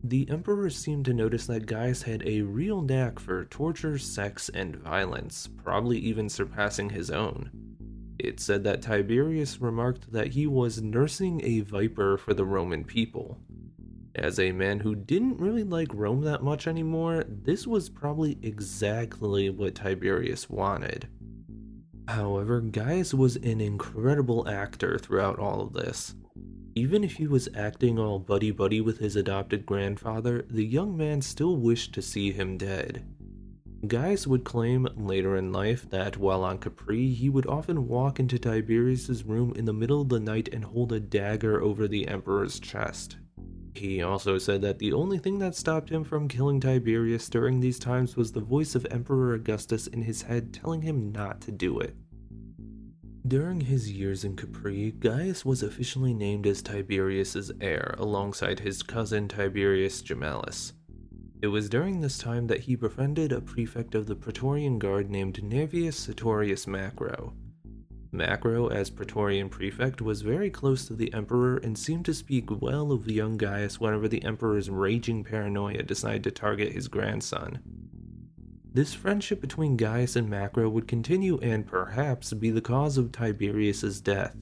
The 0.03 0.29
Emperor 0.29 0.69
seemed 0.69 1.05
to 1.05 1.13
notice 1.13 1.47
that 1.47 1.65
Gaius 1.65 2.03
had 2.03 2.21
a 2.27 2.41
real 2.41 2.81
knack 2.81 3.17
for 3.17 3.45
torture, 3.45 3.97
sex, 3.97 4.49
and 4.49 4.75
violence, 4.75 5.49
probably 5.63 5.97
even 5.97 6.29
surpassing 6.29 6.91
his 6.91 7.09
own. 7.09 7.49
It 8.19 8.39
said 8.39 8.63
that 8.65 8.83
Tiberius 8.83 9.59
remarked 9.59 10.11
that 10.11 10.27
he 10.27 10.45
was 10.45 10.81
nursing 10.81 11.41
a 11.43 11.61
viper 11.61 12.17
for 12.17 12.35
the 12.35 12.45
Roman 12.45 12.83
people. 12.83 13.39
As 14.13 14.39
a 14.39 14.51
man 14.51 14.79
who 14.79 14.95
didn't 14.95 15.39
really 15.39 15.63
like 15.63 15.93
Rome 15.93 16.21
that 16.21 16.43
much 16.43 16.67
anymore, 16.67 17.25
this 17.27 17.65
was 17.67 17.89
probably 17.89 18.37
exactly 18.41 19.49
what 19.49 19.75
Tiberius 19.75 20.49
wanted. 20.49 21.07
However, 22.07 22.61
Gaius 22.61 23.13
was 23.13 23.35
an 23.37 23.59
incredible 23.61 24.47
actor 24.47 24.97
throughout 24.97 25.39
all 25.39 25.61
of 25.61 25.73
this. 25.73 26.15
Even 26.75 27.03
if 27.03 27.13
he 27.13 27.25
was 27.25 27.49
acting 27.55 27.97
all 27.97 28.19
buddy 28.19 28.51
buddy 28.51 28.81
with 28.81 28.99
his 28.99 29.15
adopted 29.15 29.65
grandfather, 29.65 30.45
the 30.49 30.65
young 30.65 30.95
man 30.95 31.21
still 31.21 31.55
wished 31.57 31.93
to 31.93 32.01
see 32.01 32.31
him 32.31 32.57
dead. 32.57 33.05
Gaius 33.87 34.27
would 34.27 34.43
claim 34.43 34.87
later 34.95 35.35
in 35.35 35.51
life 35.51 35.89
that 35.89 36.17
while 36.17 36.43
on 36.43 36.57
Capri, 36.57 37.09
he 37.09 37.29
would 37.29 37.45
often 37.45 37.87
walk 37.87 38.19
into 38.19 38.39
Tiberius's 38.39 39.23
room 39.23 39.53
in 39.55 39.65
the 39.65 39.73
middle 39.73 40.01
of 40.01 40.09
the 40.09 40.19
night 40.19 40.49
and 40.51 40.65
hold 40.65 40.91
a 40.91 40.99
dagger 40.99 41.61
over 41.61 41.87
the 41.87 42.07
emperor's 42.07 42.59
chest. 42.59 43.17
He 43.75 44.01
also 44.01 44.37
said 44.37 44.61
that 44.61 44.79
the 44.79 44.93
only 44.93 45.17
thing 45.17 45.39
that 45.39 45.53
stopped 45.53 45.89
him 45.89 46.03
from 46.03 46.29
killing 46.29 46.61
Tiberius 46.61 47.27
during 47.27 47.59
these 47.59 47.77
times 47.77 48.15
was 48.15 48.31
the 48.31 48.39
voice 48.39 48.73
of 48.73 48.87
Emperor 48.89 49.33
Augustus 49.33 49.87
in 49.87 50.01
his 50.01 50.21
head 50.21 50.53
telling 50.53 50.81
him 50.81 51.11
not 51.11 51.41
to 51.41 51.51
do 51.51 51.79
it. 51.79 51.95
During 53.27 53.61
his 53.61 53.91
years 53.91 54.23
in 54.23 54.35
Capri, 54.35 54.91
Gaius 54.91 55.43
was 55.43 55.63
officially 55.63 56.13
named 56.13 56.45
as 56.47 56.61
Tiberius's 56.61 57.51
heir 57.59 57.95
alongside 57.97 58.59
his 58.59 58.83
cousin 58.83 59.27
Tiberius 59.27 60.01
Gemellus. 60.01 60.73
It 61.41 61.47
was 61.47 61.67
during 61.67 61.99
this 61.99 62.17
time 62.17 62.47
that 62.47 62.61
he 62.61 62.75
befriended 62.75 63.31
a 63.31 63.41
prefect 63.41 63.93
of 63.93 64.05
the 64.05 64.15
Praetorian 64.15 64.79
Guard 64.79 65.09
named 65.09 65.43
Naevius 65.43 65.95
Sertorius 65.95 66.65
Macro, 66.65 67.33
Macro, 68.15 68.67
as 68.67 68.89
Praetorian 68.89 69.49
prefect, 69.49 70.01
was 70.01 70.21
very 70.21 70.49
close 70.49 70.85
to 70.87 70.93
the 70.93 71.13
Emperor 71.13 71.57
and 71.57 71.77
seemed 71.77 72.05
to 72.05 72.13
speak 72.13 72.61
well 72.61 72.91
of 72.91 73.09
young 73.09 73.37
Gaius 73.37 73.79
whenever 73.79 74.07
the 74.07 74.23
Emperor's 74.23 74.69
raging 74.69 75.23
paranoia 75.23 75.83
decided 75.83 76.23
to 76.23 76.31
target 76.31 76.73
his 76.73 76.87
grandson. 76.87 77.59
This 78.73 78.93
friendship 78.93 79.39
between 79.39 79.77
Gaius 79.77 80.15
and 80.15 80.29
Macro 80.29 80.69
would 80.69 80.87
continue 80.87 81.37
and 81.39 81.65
perhaps 81.65 82.33
be 82.33 82.49
the 82.49 82.59
cause 82.59 82.97
of 82.97 83.11
Tiberius's 83.11 84.01
death. 84.01 84.35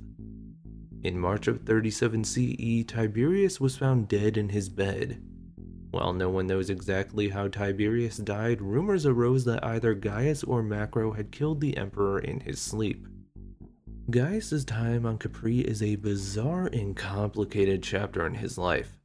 In 1.03 1.19
March 1.19 1.47
of 1.47 1.61
37 1.61 2.23
CE, 2.23 2.83
Tiberius 2.87 3.59
was 3.59 3.77
found 3.77 4.07
dead 4.07 4.37
in 4.37 4.49
his 4.49 4.69
bed. 4.69 5.21
While 5.91 6.13
no 6.13 6.29
one 6.31 6.47
knows 6.47 6.71
exactly 6.71 7.29
how 7.29 7.47
Tiberius 7.49 8.17
died, 8.17 8.61
rumors 8.61 9.05
arose 9.05 9.45
that 9.45 9.63
either 9.63 9.93
Gaius 9.93 10.43
or 10.43 10.63
Macro 10.63 11.11
had 11.11 11.31
killed 11.31 11.61
the 11.61 11.77
emperor 11.77 12.17
in 12.17 12.39
his 12.39 12.59
sleep. 12.59 13.07
Gaius' 14.09 14.65
time 14.65 15.05
on 15.05 15.17
Capri 15.17 15.59
is 15.59 15.81
a 15.81 15.95
bizarre 15.95 16.67
and 16.67 16.93
complicated 16.93 17.81
chapter 17.81 18.27
in 18.27 18.33
his 18.33 18.57
life. 18.57 18.97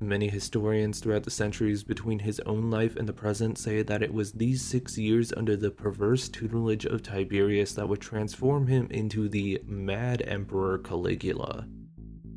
Many 0.00 0.28
historians 0.28 0.98
throughout 0.98 1.22
the 1.22 1.30
centuries 1.30 1.84
between 1.84 2.18
his 2.18 2.40
own 2.40 2.68
life 2.68 2.96
and 2.96 3.08
the 3.08 3.12
present 3.12 3.56
say 3.56 3.82
that 3.82 4.02
it 4.02 4.12
was 4.12 4.32
these 4.32 4.62
six 4.62 4.98
years 4.98 5.32
under 5.36 5.56
the 5.56 5.70
perverse 5.70 6.28
tutelage 6.28 6.84
of 6.84 7.04
Tiberius 7.04 7.74
that 7.74 7.88
would 7.88 8.00
transform 8.00 8.66
him 8.66 8.88
into 8.90 9.28
the 9.28 9.62
mad 9.64 10.22
Emperor 10.26 10.78
Caligula. 10.78 11.68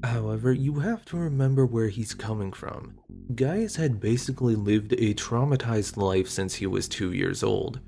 However, 0.04 0.54
you 0.54 0.76
have 0.76 1.04
to 1.06 1.18
remember 1.18 1.66
where 1.66 1.90
he's 1.90 2.14
coming 2.14 2.54
from. 2.54 3.00
Gaius 3.34 3.78
had 3.78 4.00
basically 4.00 4.56
lived 4.56 4.94
a 4.94 5.16
traumatized 5.16 5.98
life 5.98 6.30
since 6.30 6.54
he 6.54 6.68
was 6.68 6.88
two 6.88 7.14
years 7.14 7.42
old. 7.42 7.80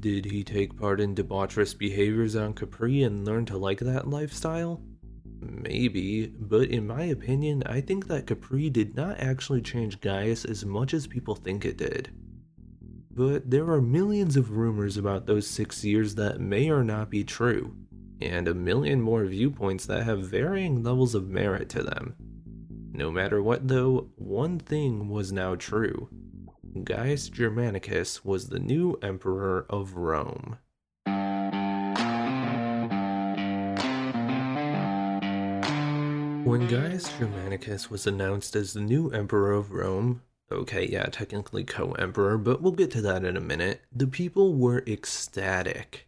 Did 0.00 0.26
he 0.26 0.44
take 0.44 0.76
part 0.76 1.00
in 1.00 1.14
debaucherous 1.14 1.76
behaviors 1.76 2.36
on 2.36 2.52
Capri 2.52 3.02
and 3.02 3.24
learn 3.24 3.46
to 3.46 3.56
like 3.56 3.80
that 3.80 4.06
lifestyle? 4.06 4.82
Maybe, 5.40 6.26
but 6.26 6.68
in 6.68 6.86
my 6.86 7.04
opinion, 7.04 7.62
I 7.64 7.80
think 7.80 8.06
that 8.08 8.26
Capri 8.26 8.68
did 8.68 8.94
not 8.94 9.18
actually 9.18 9.62
change 9.62 10.00
Gaius 10.00 10.44
as 10.44 10.66
much 10.66 10.92
as 10.92 11.06
people 11.06 11.34
think 11.34 11.64
it 11.64 11.78
did. 11.78 12.10
But 13.10 13.50
there 13.50 13.70
are 13.70 13.80
millions 13.80 14.36
of 14.36 14.50
rumors 14.50 14.98
about 14.98 15.24
those 15.24 15.46
six 15.46 15.82
years 15.82 16.14
that 16.16 16.38
may 16.38 16.70
or 16.70 16.84
not 16.84 17.08
be 17.08 17.24
true, 17.24 17.74
and 18.20 18.46
a 18.46 18.54
million 18.54 19.00
more 19.00 19.24
viewpoints 19.24 19.86
that 19.86 20.04
have 20.04 20.28
varying 20.28 20.82
levels 20.82 21.14
of 21.14 21.30
merit 21.30 21.70
to 21.70 21.82
them. 21.82 22.14
No 22.92 23.10
matter 23.10 23.42
what, 23.42 23.68
though, 23.68 24.10
one 24.16 24.58
thing 24.58 25.08
was 25.08 25.32
now 25.32 25.54
true 25.54 26.10
Gaius 26.84 27.30
Germanicus 27.30 28.24
was 28.26 28.48
the 28.48 28.58
new 28.58 28.98
emperor 29.02 29.64
of 29.70 29.96
Rome. 29.96 30.58
When 36.44 36.66
Gaius 36.68 37.08
Germanicus 37.18 37.90
was 37.90 38.06
announced 38.06 38.54
as 38.54 38.74
the 38.74 38.82
new 38.82 39.08
emperor 39.10 39.52
of 39.52 39.72
Rome, 39.72 40.22
okay, 40.52 40.86
yeah, 40.86 41.06
technically 41.06 41.64
co 41.64 41.92
emperor, 41.92 42.36
but 42.36 42.60
we'll 42.60 42.72
get 42.72 42.90
to 42.92 43.02
that 43.02 43.24
in 43.24 43.36
a 43.36 43.40
minute, 43.40 43.80
the 43.90 44.06
people 44.06 44.54
were 44.54 44.84
ecstatic. 44.86 46.06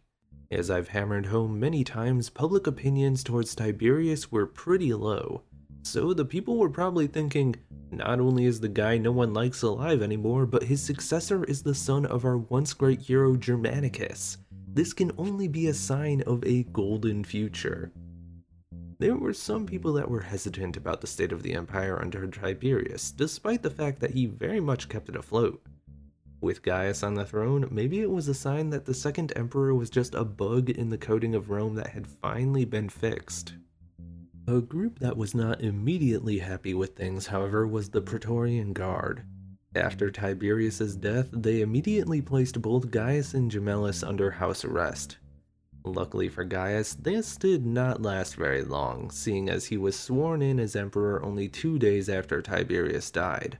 As 0.51 0.69
I've 0.69 0.89
hammered 0.89 1.27
home 1.27 1.59
many 1.59 1.83
times, 1.83 2.29
public 2.29 2.67
opinions 2.67 3.23
towards 3.23 3.55
Tiberius 3.55 4.31
were 4.31 4.45
pretty 4.45 4.93
low, 4.93 5.41
so 5.83 6.13
the 6.13 6.25
people 6.25 6.57
were 6.57 6.69
probably 6.69 7.07
thinking, 7.07 7.55
not 7.91 8.19
only 8.19 8.45
is 8.45 8.59
the 8.59 8.69
guy 8.69 8.97
no 8.97 9.11
one 9.11 9.33
likes 9.33 9.61
alive 9.61 10.01
anymore, 10.01 10.45
but 10.45 10.63
his 10.63 10.81
successor 10.81 11.43
is 11.45 11.61
the 11.61 11.75
son 11.75 12.05
of 12.05 12.23
our 12.23 12.37
once 12.37 12.73
great 12.73 13.01
hero 13.01 13.35
Germanicus. 13.35 14.37
This 14.73 14.93
can 14.93 15.11
only 15.17 15.47
be 15.47 15.67
a 15.67 15.73
sign 15.73 16.21
of 16.21 16.43
a 16.45 16.63
golden 16.63 17.23
future. 17.23 17.91
There 18.99 19.15
were 19.15 19.33
some 19.33 19.65
people 19.65 19.93
that 19.93 20.09
were 20.09 20.21
hesitant 20.21 20.77
about 20.77 21.01
the 21.01 21.07
state 21.07 21.31
of 21.31 21.43
the 21.43 21.55
empire 21.55 21.99
under 21.99 22.27
Tiberius, 22.27 23.11
despite 23.11 23.63
the 23.63 23.69
fact 23.71 23.99
that 23.99 24.11
he 24.11 24.27
very 24.27 24.59
much 24.59 24.87
kept 24.87 25.09
it 25.09 25.15
afloat. 25.15 25.61
With 26.39 26.61
Gaius 26.61 27.03
on 27.03 27.15
the 27.15 27.25
throne, 27.25 27.67
maybe 27.71 27.99
it 28.01 28.09
was 28.09 28.27
a 28.27 28.33
sign 28.33 28.69
that 28.69 28.85
the 28.85 28.93
second 28.93 29.33
emperor 29.35 29.75
was 29.75 29.89
just 29.89 30.15
a 30.15 30.23
bug 30.23 30.69
in 30.69 30.89
the 30.89 30.97
coding 30.97 31.35
of 31.35 31.49
Rome 31.49 31.75
that 31.75 31.87
had 31.87 32.07
finally 32.07 32.63
been 32.63 32.89
fixed. 32.89 33.55
A 34.47 34.59
group 34.59 34.99
that 34.99 35.17
was 35.17 35.35
not 35.35 35.61
immediately 35.61 36.39
happy 36.39 36.73
with 36.73 36.95
things, 36.95 37.27
however, 37.27 37.67
was 37.67 37.89
the 37.89 38.01
Praetorian 38.01 38.73
Guard. 38.73 39.23
After 39.75 40.09
Tiberius's 40.09 40.95
death, 40.95 41.29
they 41.31 41.61
immediately 41.61 42.21
placed 42.21 42.61
both 42.61 42.91
Gaius 42.91 43.33
and 43.33 43.51
Gemellus 43.51 44.05
under 44.05 44.31
house 44.31 44.65
arrest. 44.65 45.17
Luckily 45.85 46.27
for 46.27 46.43
Gaius, 46.43 46.95
this 46.95 47.37
did 47.37 47.65
not 47.65 48.01
last 48.01 48.35
very 48.35 48.63
long, 48.63 49.11
seeing 49.11 49.49
as 49.49 49.65
he 49.65 49.77
was 49.77 49.97
sworn 49.97 50.41
in 50.41 50.59
as 50.59 50.75
emperor 50.75 51.23
only 51.23 51.47
two 51.47 51.79
days 51.79 52.09
after 52.09 52.41
Tiberius 52.41 53.09
died. 53.11 53.59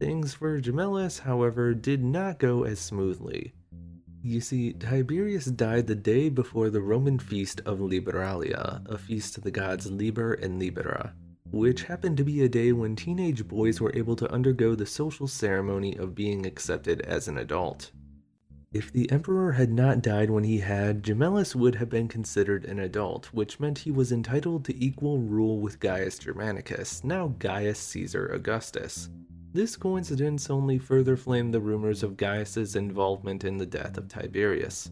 Things 0.00 0.34
for 0.34 0.60
Gemellus, 0.60 1.20
however, 1.20 1.74
did 1.74 2.02
not 2.02 2.38
go 2.38 2.64
as 2.64 2.80
smoothly. 2.80 3.52
You 4.24 4.40
see, 4.40 4.72
Tiberius 4.72 5.46
died 5.46 5.88
the 5.88 5.96
day 5.96 6.28
before 6.28 6.70
the 6.70 6.80
Roman 6.80 7.18
feast 7.18 7.60
of 7.66 7.80
Liberalia, 7.80 8.80
a 8.86 8.96
feast 8.96 9.34
to 9.34 9.40
the 9.40 9.50
gods 9.50 9.90
Liber 9.90 10.34
and 10.34 10.60
Libera, 10.60 11.12
which 11.50 11.82
happened 11.82 12.16
to 12.18 12.24
be 12.24 12.40
a 12.42 12.48
day 12.48 12.70
when 12.70 12.94
teenage 12.94 13.48
boys 13.48 13.80
were 13.80 13.90
able 13.96 14.14
to 14.14 14.30
undergo 14.30 14.76
the 14.76 14.86
social 14.86 15.26
ceremony 15.26 15.96
of 15.96 16.14
being 16.14 16.46
accepted 16.46 17.00
as 17.00 17.26
an 17.26 17.36
adult. 17.36 17.90
If 18.72 18.92
the 18.92 19.10
emperor 19.10 19.52
had 19.52 19.72
not 19.72 20.02
died 20.02 20.30
when 20.30 20.44
he 20.44 20.58
had, 20.58 21.02
Gemellus 21.02 21.56
would 21.56 21.74
have 21.74 21.90
been 21.90 22.06
considered 22.06 22.64
an 22.64 22.78
adult, 22.78 23.26
which 23.34 23.58
meant 23.58 23.78
he 23.78 23.90
was 23.90 24.12
entitled 24.12 24.64
to 24.66 24.84
equal 24.84 25.18
rule 25.18 25.58
with 25.58 25.80
Gaius 25.80 26.20
Germanicus, 26.20 27.02
now 27.02 27.34
Gaius 27.40 27.80
Caesar 27.80 28.28
Augustus. 28.28 29.10
This 29.54 29.76
coincidence 29.76 30.48
only 30.48 30.78
further 30.78 31.14
flamed 31.14 31.52
the 31.52 31.60
rumors 31.60 32.02
of 32.02 32.16
Gaius's 32.16 32.74
involvement 32.74 33.44
in 33.44 33.58
the 33.58 33.66
death 33.66 33.98
of 33.98 34.08
Tiberius. 34.08 34.90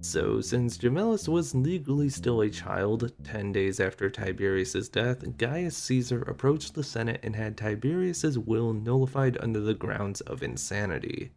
So, 0.00 0.40
since 0.40 0.78
Gemellus 0.78 1.28
was 1.28 1.54
legally 1.54 2.08
still 2.08 2.40
a 2.40 2.48
child, 2.48 3.12
10 3.24 3.52
days 3.52 3.80
after 3.80 4.08
Tiberius's 4.08 4.88
death, 4.88 5.36
Gaius 5.36 5.76
Caesar 5.76 6.22
approached 6.22 6.74
the 6.74 6.82
Senate 6.82 7.20
and 7.22 7.36
had 7.36 7.56
Tiberius's 7.56 8.38
will 8.38 8.72
nullified 8.72 9.36
under 9.40 9.60
the 9.60 9.74
grounds 9.74 10.22
of 10.22 10.42
insanity. 10.42 11.32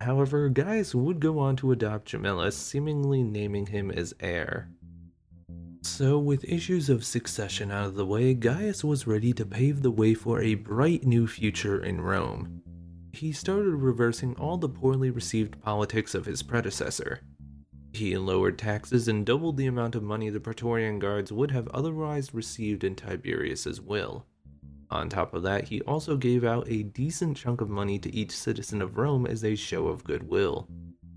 However, 0.00 0.48
Gaius 0.48 0.94
would 0.94 1.20
go 1.20 1.38
on 1.38 1.56
to 1.56 1.72
adopt 1.72 2.08
Gemellus, 2.08 2.54
seemingly 2.54 3.22
naming 3.22 3.66
him 3.66 3.90
as 3.90 4.14
heir. 4.20 4.68
So, 5.84 6.16
with 6.16 6.44
issues 6.44 6.88
of 6.88 7.04
succession 7.04 7.72
out 7.72 7.86
of 7.86 7.94
the 7.96 8.06
way, 8.06 8.34
Gaius 8.34 8.84
was 8.84 9.08
ready 9.08 9.32
to 9.32 9.44
pave 9.44 9.82
the 9.82 9.90
way 9.90 10.14
for 10.14 10.40
a 10.40 10.54
bright 10.54 11.04
new 11.04 11.26
future 11.26 11.82
in 11.82 12.00
Rome. 12.00 12.62
He 13.12 13.32
started 13.32 13.74
reversing 13.74 14.36
all 14.36 14.56
the 14.56 14.68
poorly 14.68 15.10
received 15.10 15.60
politics 15.60 16.14
of 16.14 16.24
his 16.24 16.40
predecessor. 16.40 17.20
He 17.92 18.16
lowered 18.16 18.58
taxes 18.58 19.08
and 19.08 19.26
doubled 19.26 19.56
the 19.56 19.66
amount 19.66 19.96
of 19.96 20.04
money 20.04 20.30
the 20.30 20.38
Praetorian 20.38 21.00
Guards 21.00 21.32
would 21.32 21.50
have 21.50 21.66
otherwise 21.68 22.32
received 22.32 22.84
in 22.84 22.94
Tiberius's 22.94 23.80
will. 23.80 24.24
On 24.88 25.08
top 25.08 25.34
of 25.34 25.42
that, 25.42 25.66
he 25.68 25.80
also 25.82 26.16
gave 26.16 26.44
out 26.44 26.68
a 26.68 26.84
decent 26.84 27.36
chunk 27.36 27.60
of 27.60 27.68
money 27.68 27.98
to 27.98 28.14
each 28.14 28.30
citizen 28.30 28.80
of 28.82 28.98
Rome 28.98 29.26
as 29.26 29.44
a 29.44 29.56
show 29.56 29.88
of 29.88 30.04
goodwill. 30.04 30.68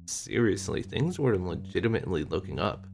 Seriously, 0.08 0.82
things 0.82 1.20
were 1.20 1.38
legitimately 1.38 2.24
looking 2.24 2.60
up. 2.60 2.88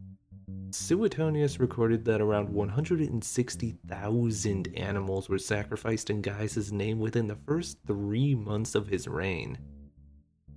Suetonius 0.71 1.59
recorded 1.59 2.05
that 2.05 2.21
around 2.21 2.49
160,000 2.49 4.77
animals 4.77 5.29
were 5.29 5.37
sacrificed 5.37 6.09
in 6.09 6.21
Gaius' 6.21 6.71
name 6.71 6.99
within 6.99 7.27
the 7.27 7.37
first 7.45 7.77
three 7.85 8.35
months 8.35 8.73
of 8.73 8.87
his 8.87 9.07
reign. 9.07 9.57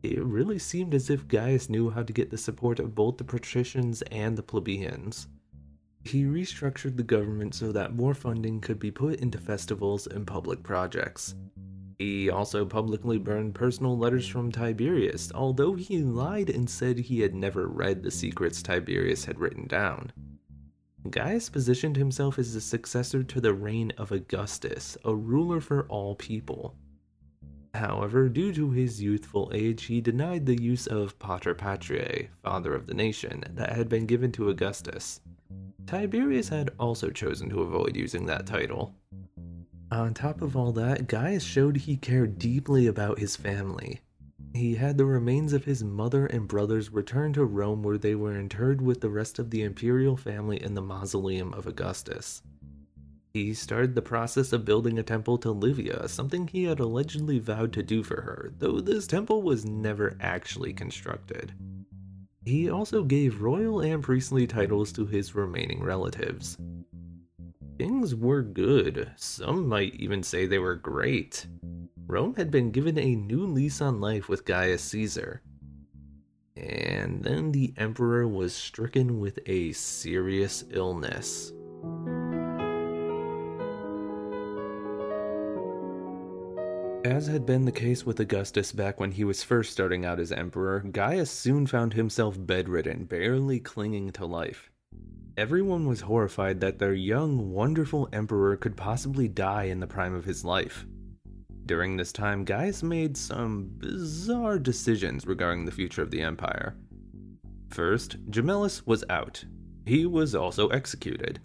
It 0.05 0.23
really 0.23 0.59
seemed 0.59 0.95
as 0.95 1.11
if 1.11 1.27
Gaius 1.27 1.69
knew 1.69 1.91
how 1.91 2.03
to 2.03 2.13
get 2.13 2.31
the 2.31 2.39
support 2.39 2.79
of 2.79 2.95
both 2.95 3.17
the 3.17 3.25
patricians 3.25 4.03
and 4.03 4.37
the 4.37 4.43
plebeians. 4.43 5.29
He 6.05 6.25
restructured 6.25 6.97
the 6.97 7.03
government 7.03 7.55
so 7.55 7.73
that 7.73 7.97
more 7.97 8.15
funding 8.15 8.61
could 8.61 8.79
be 8.79 8.91
put 8.91 9.21
into 9.21 9.39
festivals 9.39 10.07
and 10.07 10.27
public 10.27 10.63
projects. 10.63 11.35
He 12.05 12.29
also 12.29 12.67
publicly 12.67 13.17
burned 13.17 13.55
personal 13.55 13.97
letters 13.97 14.29
from 14.29 14.53
Tiberius, 14.53 15.33
although 15.35 15.73
he 15.73 16.03
lied 16.03 16.51
and 16.51 16.69
said 16.69 16.99
he 16.99 17.21
had 17.21 17.35
never 17.35 17.67
read 17.67 18.03
the 18.03 18.11
secrets 18.11 18.63
Tiberius 18.63 19.25
had 19.25 19.41
written 19.41 19.67
down. 19.67 20.13
Gaius 21.09 21.49
positioned 21.49 21.97
himself 21.97 22.39
as 22.39 22.53
the 22.53 22.61
successor 22.61 23.23
to 23.23 23.41
the 23.41 23.55
reign 23.55 23.91
of 23.97 24.13
Augustus, 24.13 24.99
a 25.03 25.15
ruler 25.15 25.63
for 25.63 25.87
all 25.87 26.15
people. 26.15 26.77
However, 27.73 28.29
due 28.29 28.53
to 28.53 28.71
his 28.71 29.03
youthful 29.03 29.51
age, 29.55 29.85
he 29.85 30.03
denied 30.03 30.45
the 30.45 30.63
use 30.63 30.87
of 30.87 31.19
Pater 31.19 31.55
Patriae, 31.55 32.29
Father 32.43 32.75
of 32.75 32.87
the 32.87 32.93
Nation, 32.93 33.45
that 33.49 33.73
had 33.73 33.89
been 33.89 34.05
given 34.05 34.31
to 34.33 34.51
Augustus. 34.51 35.23
Tiberius 35.87 36.51
had 36.51 36.71
also 36.79 37.09
chosen 37.09 37.49
to 37.49 37.63
avoid 37.63 37.97
using 37.97 38.27
that 38.27 38.45
title. 38.47 38.95
On 39.95 40.13
top 40.13 40.43
of 40.43 40.57
all 40.57 40.73
that, 40.73 41.07
Gaius 41.07 41.45
showed 41.45 41.77
he 41.77 41.97
cared 41.97 42.37
deeply 42.37 42.89
about 42.89 43.21
his 43.21 43.37
family. 43.37 44.01
He 44.53 44.75
had 44.75 44.99
the 44.99 45.05
remains 45.05 45.53
of 45.53 45.67
his 45.67 45.85
mother 45.85 46.27
and 46.27 46.49
brothers 46.49 46.93
returned 46.93 47.35
to 47.35 47.45
Rome 47.45 47.85
where 47.85 47.97
they 47.97 48.17
were 48.17 48.37
interred 48.37 48.83
with 48.83 49.01
the 49.01 49.09
rest 49.09 49.39
of 49.39 49.51
the 49.51 49.63
imperial 49.63 50.17
family 50.17 50.61
in 50.61 50.75
the 50.75 50.83
mausoleum 50.83 51.55
of 51.55 51.69
Augustus. 51.69 52.43
He 53.33 53.55
started 53.55 53.95
the 53.95 54.03
process 54.03 54.53
of 54.53 54.65
building 54.65 54.99
a 54.99 55.05
temple 55.05 55.39
to 55.39 55.53
Livia, 55.53 56.09
something 56.09 56.49
he 56.49 56.65
had 56.65 56.81
allegedly 56.81 57.39
vowed 57.39 57.73
to 57.75 57.85
do 57.85 58.03
for 58.03 58.21
her, 58.21 58.53
though 58.59 58.81
this 58.81 59.07
temple 59.07 59.43
was 59.43 59.65
never 59.65 60.17
actually 60.21 60.73
constructed. 60.73 61.53
He 62.45 62.69
also 62.69 63.05
gave 63.05 63.41
royal 63.41 63.81
and 63.81 64.03
priestly 64.03 64.49
titles 64.49 64.93
to 64.95 65.07
his 65.07 65.37
remaining 65.37 65.85
relatives. 65.85 66.59
Things 67.79 68.15
were 68.15 68.43
good. 68.43 69.11
Some 69.17 69.67
might 69.69 69.95
even 69.97 70.23
say 70.23 70.47
they 70.47 70.59
were 70.59 70.77
great. 70.77 71.47
Rome 72.07 72.35
had 72.37 72.51
been 72.51 72.71
given 72.71 72.97
a 72.97 73.17
new 73.17 73.47
lease 73.47 73.81
on 73.81 74.01
life 74.01 74.29
with 74.29 74.45
Gaius 74.45 74.83
Caesar. 74.85 75.43
And 76.57 77.25
then 77.25 77.51
the 77.51 77.75
emperor 77.77 78.29
was 78.29 78.55
stricken 78.55 79.19
with 79.19 79.41
a 79.47 79.73
serious 79.73 80.63
illness. 80.71 81.53
As 87.05 87.27
had 87.27 87.45
been 87.45 87.65
the 87.65 87.73
case 87.73 88.07
with 88.07 88.21
Augustus 88.21 88.71
back 88.71 89.01
when 89.01 89.11
he 89.11 89.25
was 89.25 89.43
first 89.43 89.73
starting 89.73 90.05
out 90.05 90.21
as 90.21 90.31
emperor, 90.31 90.81
Gaius 90.81 91.31
soon 91.31 91.67
found 91.67 91.93
himself 91.93 92.37
bedridden, 92.39 93.05
barely 93.05 93.59
clinging 93.59 94.13
to 94.13 94.27
life. 94.27 94.71
Everyone 95.37 95.87
was 95.87 96.03
horrified 96.03 96.61
that 96.61 96.79
their 96.79 96.95
young, 96.95 97.51
wonderful 97.51 98.09
emperor 98.13 98.57
could 98.57 98.77
possibly 98.77 99.27
die 99.27 99.65
in 99.65 99.81
the 99.81 99.87
prime 99.87 100.15
of 100.15 100.25
his 100.25 100.45
life. 100.45 100.87
During 101.67 101.97
this 101.97 102.13
time, 102.13 102.45
Gaius 102.45 102.85
made 102.85 103.17
some 103.17 103.69
bizarre 103.79 104.61
decisions 104.61 105.27
regarding 105.27 105.65
the 105.65 105.73
future 105.73 106.03
of 106.03 106.13
the 106.13 106.21
empire. 106.21 106.77
First, 107.71 108.31
Gemellus 108.31 108.87
was 108.87 109.03
out. 109.11 109.45
He 109.85 110.07
was 110.07 110.37
also 110.37 110.69
executed. 110.69 111.41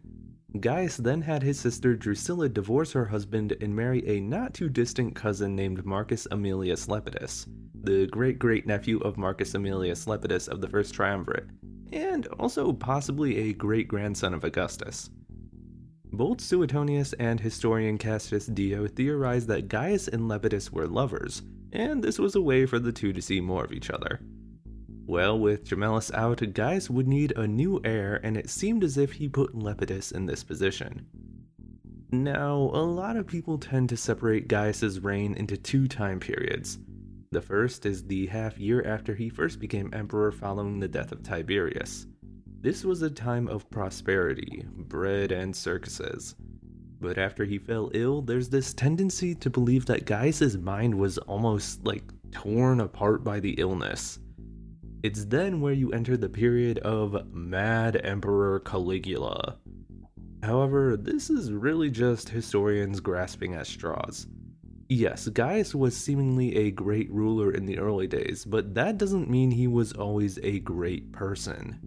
Gaius 0.60 0.97
then 0.97 1.21
had 1.21 1.41
his 1.41 1.60
sister 1.60 1.95
Drusilla 1.95 2.47
divorce 2.47 2.91
her 2.91 3.06
husband 3.06 3.56
and 3.60 3.75
marry 3.75 4.08
a 4.08 4.19
not 4.19 4.54
too 4.54 4.69
distant 4.69 5.15
cousin 5.15 5.56
named 5.56 5.84
Marcus 5.84 6.28
Aemilius 6.32 6.88
Lepidus, 6.88 7.47
the 7.73 8.06
great 8.08 8.38
great 8.38 8.67
nephew 8.67 8.99
of 8.99 9.17
Marcus 9.17 9.54
Aemilius 9.54 10.06
Lepidus 10.06 10.47
of 10.47 10.62
the 10.62 10.69
First 10.69 10.93
Triumvirate, 10.93 11.47
and 11.91 12.28
also 12.39 12.71
possibly 12.71 13.38
a 13.38 13.54
great 13.54 13.88
grandson 13.88 14.34
of 14.34 14.43
Augustus. 14.43 15.10
Both 16.12 16.41
Suetonius 16.41 17.13
and 17.13 17.39
historian 17.39 17.97
Cassius 17.97 18.47
Dio 18.47 18.88
theorized 18.88 19.47
that 19.47 19.67
Gaius 19.67 20.08
and 20.08 20.28
Lepidus 20.28 20.71
were 20.71 20.88
lovers, 20.88 21.43
and 21.71 22.04
this 22.04 22.17
was 22.17 22.36
a 22.36 22.41
way 22.41 22.65
for 22.65 22.80
the 22.80 22.91
two 22.91 23.13
to 23.13 23.21
see 23.21 23.39
more 23.39 23.63
of 23.63 23.71
each 23.71 23.91
other. 23.91 24.19
Well, 25.06 25.39
with 25.39 25.65
Gemellus 25.65 26.13
out, 26.13 26.41
Gaius 26.54 26.89
would 26.89 27.08
need 27.08 27.34
a 27.36 27.47
new 27.47 27.80
heir, 27.84 28.19
and 28.23 28.38
it 28.38 28.49
seemed 28.49 28.84
as 28.84 28.97
if 28.97 29.13
he 29.13 29.28
put 29.28 29.56
Lepidus 29.56 30.12
in 30.12 30.25
this 30.25 30.43
position. 30.43 31.06
Now, 32.12 32.56
a 32.56 32.82
lot 32.82 33.17
of 33.17 33.28
people 33.28 33.60
tend 33.60 33.89
to 33.89 33.97
separate 33.97 34.47
Gaius's 34.47 34.99
reign 34.99 35.36
into 35.36 35.58
two 35.58 35.88
time 35.88 36.19
periods 36.19 36.80
the 37.32 37.42
first 37.42 37.86
is 37.86 38.04
the 38.04 38.26
half 38.26 38.58
year 38.58 38.84
after 38.84 39.13
he 39.13 39.30
first 39.30 39.60
became 39.60 39.94
emperor 39.94 40.32
following 40.32 40.80
the 40.80 40.88
death 40.88 41.12
of 41.12 41.22
Tiberius. 41.22 42.08
This 42.62 42.84
was 42.84 43.04
a 43.04 43.10
time 43.10 43.48
of 43.48 43.70
prosperity, 43.70 44.65
bread, 44.76 45.32
and 45.32 45.56
circuses. 45.56 46.36
But 47.00 47.20
after 47.20 47.46
he 47.46 47.60
fell 47.60 47.92
ill, 47.94 48.24
there's 48.24 48.50
this 48.50 48.74
tendency 48.74 49.36
to 49.36 49.50
believe 49.50 49.86
that 49.86 50.06
Gaius's 50.06 50.58
mind 50.58 50.96
was 50.96 51.20
almost 51.20 51.86
like 51.86 52.04
torn 52.32 52.82
apart 52.82 53.24
by 53.24 53.39
the 53.39 53.52
illness. 53.52 54.20
It's 55.04 55.26
then 55.26 55.62
where 55.62 55.74
you 55.74 55.92
enter 55.92 56.18
the 56.18 56.28
period 56.30 56.80
of 56.80 57.32
Mad 57.32 58.02
Emperor 58.04 58.60
Caligula. 58.62 59.58
However, 60.42 60.98
this 60.98 61.30
is 61.30 61.52
really 61.52 61.92
just 61.92 62.28
historians 62.28 63.00
grasping 63.00 63.54
at 63.54 63.68
straws. 63.68 64.26
Yes, 64.91 65.30
Gaius 65.30 65.75
was 65.75 65.95
seemingly 65.95 66.56
a 66.56 66.71
great 66.71 67.12
ruler 67.12 67.52
in 67.52 67.67
the 67.67 67.78
early 67.78 68.08
days, 68.08 68.43
but 68.43 68.73
that 68.73 68.97
doesn't 68.97 69.30
mean 69.30 69.52
he 69.52 69.67
was 69.67 69.93
always 69.93 70.39
a 70.41 70.60
great 70.62 71.12
person. 71.12 71.78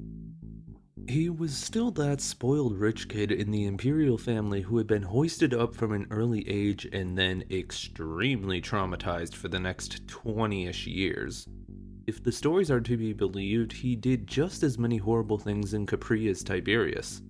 He 1.09 1.29
was 1.29 1.53
still 1.53 1.91
that 1.93 2.21
spoiled 2.21 2.79
rich 2.79 3.09
kid 3.09 3.33
in 3.33 3.51
the 3.51 3.67
imperial 3.67 4.19
family 4.19 4.61
who 4.61 4.79
had 4.79 4.87
been 4.87 5.03
hoisted 5.03 5.53
up 5.53 5.75
from 5.75 5.91
an 5.91 6.07
early 6.12 6.49
age 6.49 6.87
and 6.93 7.19
then 7.19 7.43
extremely 7.51 8.62
traumatized 8.62 9.35
for 9.35 9.49
the 9.49 9.59
next 9.59 10.07
20 10.07 10.69
ish 10.69 10.87
years. 10.87 11.49
If 12.07 12.23
the 12.23 12.31
stories 12.31 12.71
are 12.71 12.81
to 12.81 12.97
be 12.97 13.12
believed, 13.12 13.73
he 13.73 13.97
did 13.97 14.29
just 14.29 14.62
as 14.62 14.79
many 14.79 14.99
horrible 14.99 15.38
things 15.38 15.75
in 15.75 15.87
Capri 15.87 16.29
as 16.29 16.45
Tiberius. 16.45 17.21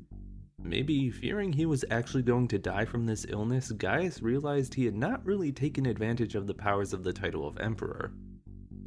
Maybe 0.65 1.11
fearing 1.11 1.53
he 1.53 1.67
was 1.67 1.85
actually 1.91 2.23
going 2.23 2.49
to 2.49 2.59
die 2.59 2.85
from 2.85 3.05
this 3.05 3.27
illness, 3.29 3.73
Gaius 3.73 4.23
realized 4.23 4.75
he 4.75 4.85
had 4.85 4.95
not 4.95 5.25
really 5.27 5.53
taken 5.53 5.87
advantage 5.87 6.35
of 6.35 6.47
the 6.47 6.55
powers 6.55 6.93
of 6.93 7.03
the 7.03 7.13
title 7.13 7.47
of 7.47 7.59
Emperor. 7.59 8.13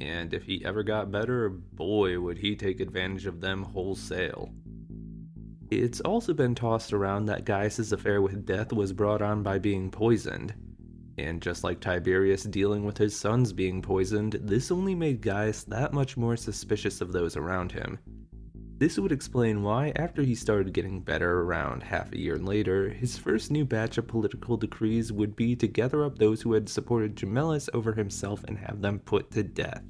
And 0.00 0.32
if 0.32 0.44
he 0.44 0.64
ever 0.64 0.82
got 0.82 1.10
better, 1.10 1.48
boy 1.50 2.18
would 2.20 2.38
he 2.38 2.56
take 2.56 2.80
advantage 2.80 3.26
of 3.26 3.40
them 3.40 3.62
wholesale. 3.62 4.52
It's 5.70 6.00
also 6.00 6.32
been 6.32 6.54
tossed 6.54 6.92
around 6.92 7.26
that 7.26 7.44
Gaius's 7.44 7.92
affair 7.92 8.22
with 8.22 8.46
death 8.46 8.72
was 8.72 8.92
brought 8.92 9.20
on 9.20 9.42
by 9.42 9.58
being 9.58 9.90
poisoned. 9.90 10.54
And 11.18 11.42
just 11.42 11.64
like 11.64 11.80
Tiberius 11.80 12.44
dealing 12.44 12.84
with 12.84 12.98
his 12.98 13.16
sons 13.16 13.52
being 13.52 13.82
poisoned, 13.82 14.34
this 14.42 14.70
only 14.70 14.94
made 14.94 15.22
Gaius 15.22 15.64
that 15.64 15.92
much 15.92 16.16
more 16.16 16.36
suspicious 16.36 17.00
of 17.00 17.12
those 17.12 17.36
around 17.36 17.72
him, 17.72 17.98
this 18.78 18.98
would 18.98 19.12
explain 19.12 19.62
why, 19.62 19.92
after 19.96 20.22
he 20.22 20.34
started 20.34 20.74
getting 20.74 21.00
better 21.00 21.40
around 21.40 21.82
half 21.82 22.12
a 22.12 22.18
year 22.18 22.36
later, 22.36 22.90
his 22.90 23.16
first 23.16 23.50
new 23.50 23.64
batch 23.64 23.96
of 23.96 24.06
political 24.06 24.56
decrees 24.56 25.10
would 25.12 25.34
be 25.34 25.56
to 25.56 25.66
gather 25.66 26.04
up 26.04 26.18
those 26.18 26.42
who 26.42 26.52
had 26.52 26.68
supported 26.68 27.16
Gemellus 27.16 27.70
over 27.72 27.94
himself 27.94 28.44
and 28.44 28.58
have 28.58 28.82
them 28.82 28.98
put 28.98 29.30
to 29.30 29.42
death. 29.42 29.82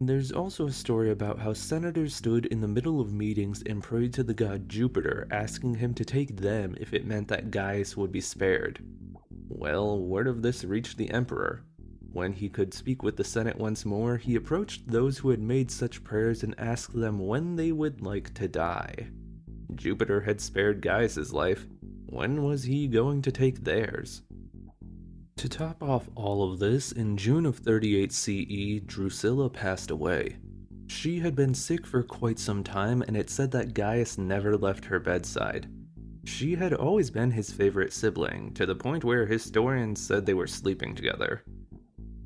There's 0.00 0.32
also 0.32 0.66
a 0.66 0.72
story 0.72 1.10
about 1.10 1.38
how 1.38 1.54
senators 1.54 2.14
stood 2.14 2.46
in 2.46 2.60
the 2.60 2.68
middle 2.68 3.00
of 3.00 3.12
meetings 3.12 3.62
and 3.64 3.82
prayed 3.82 4.12
to 4.14 4.22
the 4.22 4.34
god 4.34 4.68
Jupiter, 4.68 5.26
asking 5.30 5.76
him 5.76 5.94
to 5.94 6.04
take 6.04 6.36
them 6.36 6.76
if 6.78 6.92
it 6.92 7.06
meant 7.06 7.28
that 7.28 7.50
Gaius 7.50 7.96
would 7.96 8.12
be 8.12 8.20
spared. 8.20 8.80
Well, 9.48 9.98
word 9.98 10.28
of 10.28 10.42
this 10.42 10.64
reached 10.64 10.98
the 10.98 11.10
emperor, 11.10 11.64
when 12.14 12.32
he 12.32 12.48
could 12.48 12.72
speak 12.72 13.02
with 13.02 13.16
the 13.16 13.24
Senate 13.24 13.58
once 13.58 13.84
more, 13.84 14.16
he 14.16 14.36
approached 14.36 14.86
those 14.86 15.18
who 15.18 15.30
had 15.30 15.40
made 15.40 15.70
such 15.70 16.04
prayers 16.04 16.44
and 16.44 16.54
asked 16.58 16.94
them 16.94 17.18
when 17.18 17.56
they 17.56 17.72
would 17.72 18.00
like 18.00 18.32
to 18.34 18.46
die. 18.46 19.08
Jupiter 19.74 20.20
had 20.20 20.40
spared 20.40 20.80
Gaius's 20.80 21.32
life. 21.32 21.66
When 22.06 22.44
was 22.44 22.62
he 22.62 22.86
going 22.86 23.20
to 23.22 23.32
take 23.32 23.64
theirs? 23.64 24.22
To 25.38 25.48
top 25.48 25.82
off 25.82 26.08
all 26.14 26.52
of 26.52 26.60
this, 26.60 26.92
in 26.92 27.16
June 27.16 27.44
of 27.44 27.58
38 27.58 28.12
CE, 28.12 28.80
Drusilla 28.86 29.50
passed 29.50 29.90
away. 29.90 30.36
She 30.86 31.18
had 31.18 31.34
been 31.34 31.52
sick 31.52 31.84
for 31.84 32.04
quite 32.04 32.38
some 32.38 32.62
time, 32.62 33.02
and 33.02 33.16
it 33.16 33.28
said 33.28 33.50
that 33.50 33.74
Gaius 33.74 34.18
never 34.18 34.56
left 34.56 34.84
her 34.84 35.00
bedside. 35.00 35.68
She 36.24 36.54
had 36.54 36.72
always 36.72 37.10
been 37.10 37.32
his 37.32 37.52
favorite 37.52 37.92
sibling, 37.92 38.54
to 38.54 38.64
the 38.66 38.76
point 38.76 39.02
where 39.02 39.26
historians 39.26 40.00
said 40.00 40.24
they 40.24 40.34
were 40.34 40.46
sleeping 40.46 40.94
together. 40.94 41.42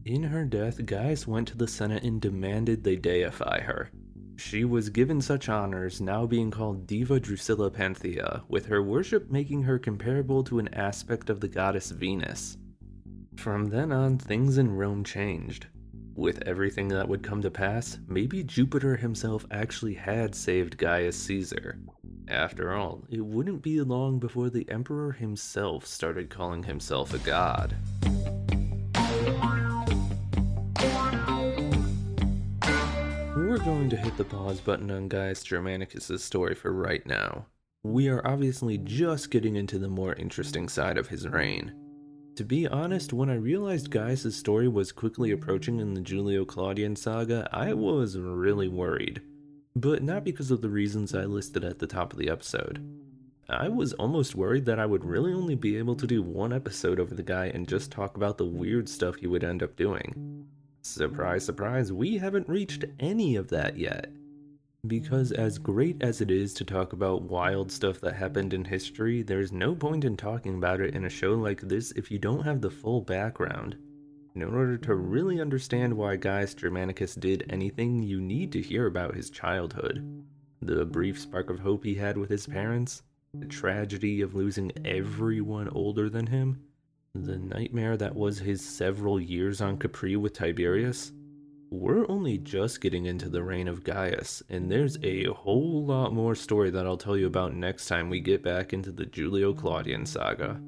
In 0.04 0.22
her 0.22 0.44
death, 0.44 0.84
Gaius 0.86 1.26
went 1.26 1.48
to 1.48 1.56
the 1.56 1.68
Senate 1.68 2.02
and 2.02 2.20
demanded 2.20 2.82
they 2.82 2.96
deify 2.96 3.60
her. 3.60 3.90
She 4.36 4.64
was 4.64 4.88
given 4.88 5.20
such 5.20 5.48
honors, 5.48 6.00
now 6.00 6.24
being 6.24 6.50
called 6.50 6.86
Diva 6.86 7.18
Drusilla 7.18 7.70
Panthea, 7.70 8.44
with 8.48 8.66
her 8.66 8.82
worship 8.82 9.30
making 9.30 9.62
her 9.64 9.78
comparable 9.78 10.44
to 10.44 10.60
an 10.60 10.72
aspect 10.72 11.28
of 11.28 11.40
the 11.40 11.48
goddess 11.48 11.90
Venus. 11.90 12.56
From 13.36 13.66
then 13.66 13.90
on, 13.92 14.16
things 14.16 14.56
in 14.56 14.70
Rome 14.70 15.02
changed. 15.02 15.66
With 16.14 16.42
everything 16.46 16.88
that 16.88 17.08
would 17.08 17.22
come 17.22 17.42
to 17.42 17.50
pass, 17.50 17.98
maybe 18.08 18.42
Jupiter 18.42 18.96
himself 18.96 19.44
actually 19.50 19.94
had 19.94 20.34
saved 20.34 20.78
Gaius 20.78 21.16
Caesar. 21.22 21.78
After 22.28 22.74
all, 22.74 23.04
it 23.10 23.24
wouldn't 23.24 23.62
be 23.62 23.80
long 23.80 24.18
before 24.18 24.50
the 24.50 24.68
Emperor 24.70 25.12
himself 25.12 25.86
started 25.86 26.30
calling 26.30 26.62
himself 26.62 27.14
a 27.14 27.18
god. 27.18 27.76
We're 33.58 33.64
going 33.64 33.90
to 33.90 33.96
hit 33.96 34.16
the 34.16 34.22
pause 34.22 34.60
button 34.60 34.88
on 34.88 35.08
Gaius 35.08 35.42
Germanicus' 35.42 36.22
story 36.22 36.54
for 36.54 36.72
right 36.72 37.04
now. 37.04 37.46
We 37.82 38.08
are 38.08 38.24
obviously 38.24 38.78
just 38.78 39.32
getting 39.32 39.56
into 39.56 39.80
the 39.80 39.88
more 39.88 40.14
interesting 40.14 40.68
side 40.68 40.96
of 40.96 41.08
his 41.08 41.26
reign. 41.26 41.74
To 42.36 42.44
be 42.44 42.68
honest, 42.68 43.12
when 43.12 43.28
I 43.28 43.34
realized 43.34 43.90
Gaius' 43.90 44.36
story 44.36 44.68
was 44.68 44.92
quickly 44.92 45.32
approaching 45.32 45.80
in 45.80 45.94
the 45.94 46.00
Julio 46.00 46.44
Claudian 46.44 46.94
saga, 46.94 47.48
I 47.50 47.72
was 47.72 48.16
really 48.16 48.68
worried. 48.68 49.22
But 49.74 50.04
not 50.04 50.22
because 50.22 50.52
of 50.52 50.60
the 50.62 50.70
reasons 50.70 51.12
I 51.12 51.24
listed 51.24 51.64
at 51.64 51.80
the 51.80 51.88
top 51.88 52.12
of 52.12 52.18
the 52.20 52.30
episode. 52.30 52.80
I 53.48 53.68
was 53.68 53.92
almost 53.94 54.36
worried 54.36 54.66
that 54.66 54.78
I 54.78 54.86
would 54.86 55.04
really 55.04 55.32
only 55.32 55.56
be 55.56 55.76
able 55.78 55.96
to 55.96 56.06
do 56.06 56.22
one 56.22 56.52
episode 56.52 57.00
over 57.00 57.12
the 57.12 57.24
guy 57.24 57.46
and 57.46 57.66
just 57.66 57.90
talk 57.90 58.16
about 58.16 58.38
the 58.38 58.46
weird 58.46 58.88
stuff 58.88 59.16
he 59.16 59.26
would 59.26 59.42
end 59.42 59.64
up 59.64 59.74
doing. 59.74 60.37
Surprise, 60.82 61.44
surprise, 61.44 61.92
we 61.92 62.18
haven't 62.18 62.48
reached 62.48 62.84
any 62.98 63.36
of 63.36 63.48
that 63.48 63.76
yet. 63.76 64.10
Because, 64.86 65.32
as 65.32 65.58
great 65.58 66.00
as 66.02 66.20
it 66.20 66.30
is 66.30 66.54
to 66.54 66.64
talk 66.64 66.92
about 66.92 67.22
wild 67.22 67.70
stuff 67.72 68.00
that 68.00 68.14
happened 68.14 68.54
in 68.54 68.64
history, 68.64 69.22
there's 69.22 69.52
no 69.52 69.74
point 69.74 70.04
in 70.04 70.16
talking 70.16 70.54
about 70.54 70.80
it 70.80 70.94
in 70.94 71.04
a 71.04 71.10
show 71.10 71.34
like 71.34 71.60
this 71.60 71.90
if 71.92 72.10
you 72.10 72.18
don't 72.18 72.44
have 72.44 72.60
the 72.60 72.70
full 72.70 73.00
background. 73.00 73.76
In 74.36 74.44
order 74.44 74.78
to 74.78 74.94
really 74.94 75.40
understand 75.40 75.92
why 75.92 76.14
Gaius 76.14 76.54
Germanicus 76.54 77.16
did 77.16 77.44
anything, 77.50 78.02
you 78.02 78.20
need 78.20 78.52
to 78.52 78.62
hear 78.62 78.86
about 78.86 79.16
his 79.16 79.30
childhood. 79.30 80.24
The 80.62 80.84
brief 80.84 81.18
spark 81.18 81.50
of 81.50 81.58
hope 81.58 81.82
he 81.82 81.96
had 81.96 82.16
with 82.16 82.30
his 82.30 82.46
parents, 82.46 83.02
the 83.34 83.46
tragedy 83.46 84.20
of 84.20 84.36
losing 84.36 84.70
everyone 84.84 85.68
older 85.70 86.08
than 86.08 86.28
him, 86.28 86.62
the 87.24 87.38
nightmare 87.38 87.96
that 87.96 88.14
was 88.14 88.38
his 88.38 88.60
several 88.60 89.20
years 89.20 89.60
on 89.60 89.78
Capri 89.78 90.16
with 90.16 90.32
Tiberius? 90.32 91.12
We're 91.70 92.08
only 92.10 92.38
just 92.38 92.80
getting 92.80 93.06
into 93.06 93.28
the 93.28 93.42
reign 93.42 93.68
of 93.68 93.84
Gaius, 93.84 94.42
and 94.48 94.70
there's 94.70 94.96
a 95.02 95.24
whole 95.24 95.84
lot 95.84 96.14
more 96.14 96.34
story 96.34 96.70
that 96.70 96.86
I'll 96.86 96.96
tell 96.96 97.16
you 97.16 97.26
about 97.26 97.54
next 97.54 97.88
time 97.88 98.08
we 98.08 98.20
get 98.20 98.42
back 98.42 98.72
into 98.72 98.90
the 98.90 99.04
Julio 99.04 99.52
Claudian 99.52 100.06
saga. 100.06 100.60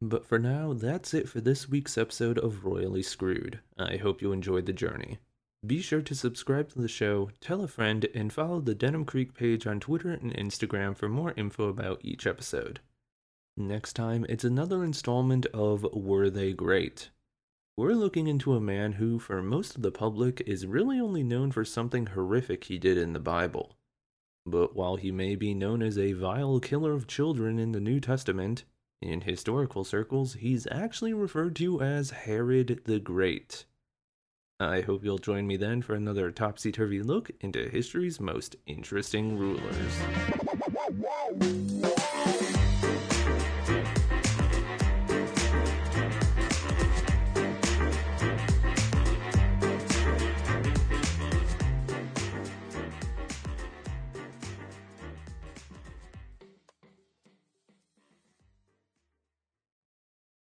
But 0.00 0.24
for 0.24 0.38
now, 0.38 0.74
that's 0.74 1.12
it 1.12 1.28
for 1.28 1.40
this 1.40 1.68
week's 1.68 1.98
episode 1.98 2.38
of 2.38 2.64
Royally 2.64 3.02
Screwed. 3.02 3.58
I 3.76 3.96
hope 3.96 4.22
you 4.22 4.30
enjoyed 4.30 4.66
the 4.66 4.72
journey. 4.72 5.18
Be 5.66 5.82
sure 5.82 6.02
to 6.02 6.14
subscribe 6.14 6.68
to 6.70 6.80
the 6.80 6.86
show, 6.86 7.30
tell 7.40 7.64
a 7.64 7.68
friend, 7.68 8.06
and 8.14 8.32
follow 8.32 8.60
the 8.60 8.76
Denim 8.76 9.04
Creek 9.04 9.34
page 9.34 9.66
on 9.66 9.80
Twitter 9.80 10.12
and 10.12 10.32
Instagram 10.36 10.96
for 10.96 11.08
more 11.08 11.34
info 11.36 11.68
about 11.68 12.00
each 12.04 12.28
episode. 12.28 12.78
Next 13.60 13.94
time, 13.94 14.24
it's 14.28 14.44
another 14.44 14.84
installment 14.84 15.44
of 15.46 15.84
Were 15.92 16.30
They 16.30 16.52
Great? 16.52 17.10
We're 17.76 17.94
looking 17.94 18.28
into 18.28 18.54
a 18.54 18.60
man 18.60 18.92
who, 18.92 19.18
for 19.18 19.42
most 19.42 19.74
of 19.74 19.82
the 19.82 19.90
public, 19.90 20.40
is 20.46 20.64
really 20.64 21.00
only 21.00 21.24
known 21.24 21.50
for 21.50 21.64
something 21.64 22.06
horrific 22.06 22.62
he 22.62 22.78
did 22.78 22.96
in 22.96 23.14
the 23.14 23.18
Bible. 23.18 23.74
But 24.46 24.76
while 24.76 24.94
he 24.94 25.10
may 25.10 25.34
be 25.34 25.54
known 25.54 25.82
as 25.82 25.98
a 25.98 26.12
vile 26.12 26.60
killer 26.60 26.92
of 26.92 27.08
children 27.08 27.58
in 27.58 27.72
the 27.72 27.80
New 27.80 27.98
Testament, 27.98 28.62
in 29.02 29.22
historical 29.22 29.82
circles, 29.82 30.34
he's 30.34 30.68
actually 30.70 31.12
referred 31.12 31.56
to 31.56 31.82
as 31.82 32.10
Herod 32.10 32.82
the 32.84 33.00
Great. 33.00 33.64
I 34.60 34.82
hope 34.82 35.02
you'll 35.02 35.18
join 35.18 35.48
me 35.48 35.56
then 35.56 35.82
for 35.82 35.96
another 35.96 36.30
topsy 36.30 36.70
turvy 36.70 37.02
look 37.02 37.32
into 37.40 37.68
history's 37.68 38.20
most 38.20 38.54
interesting 38.68 39.36
rulers. 39.36 39.98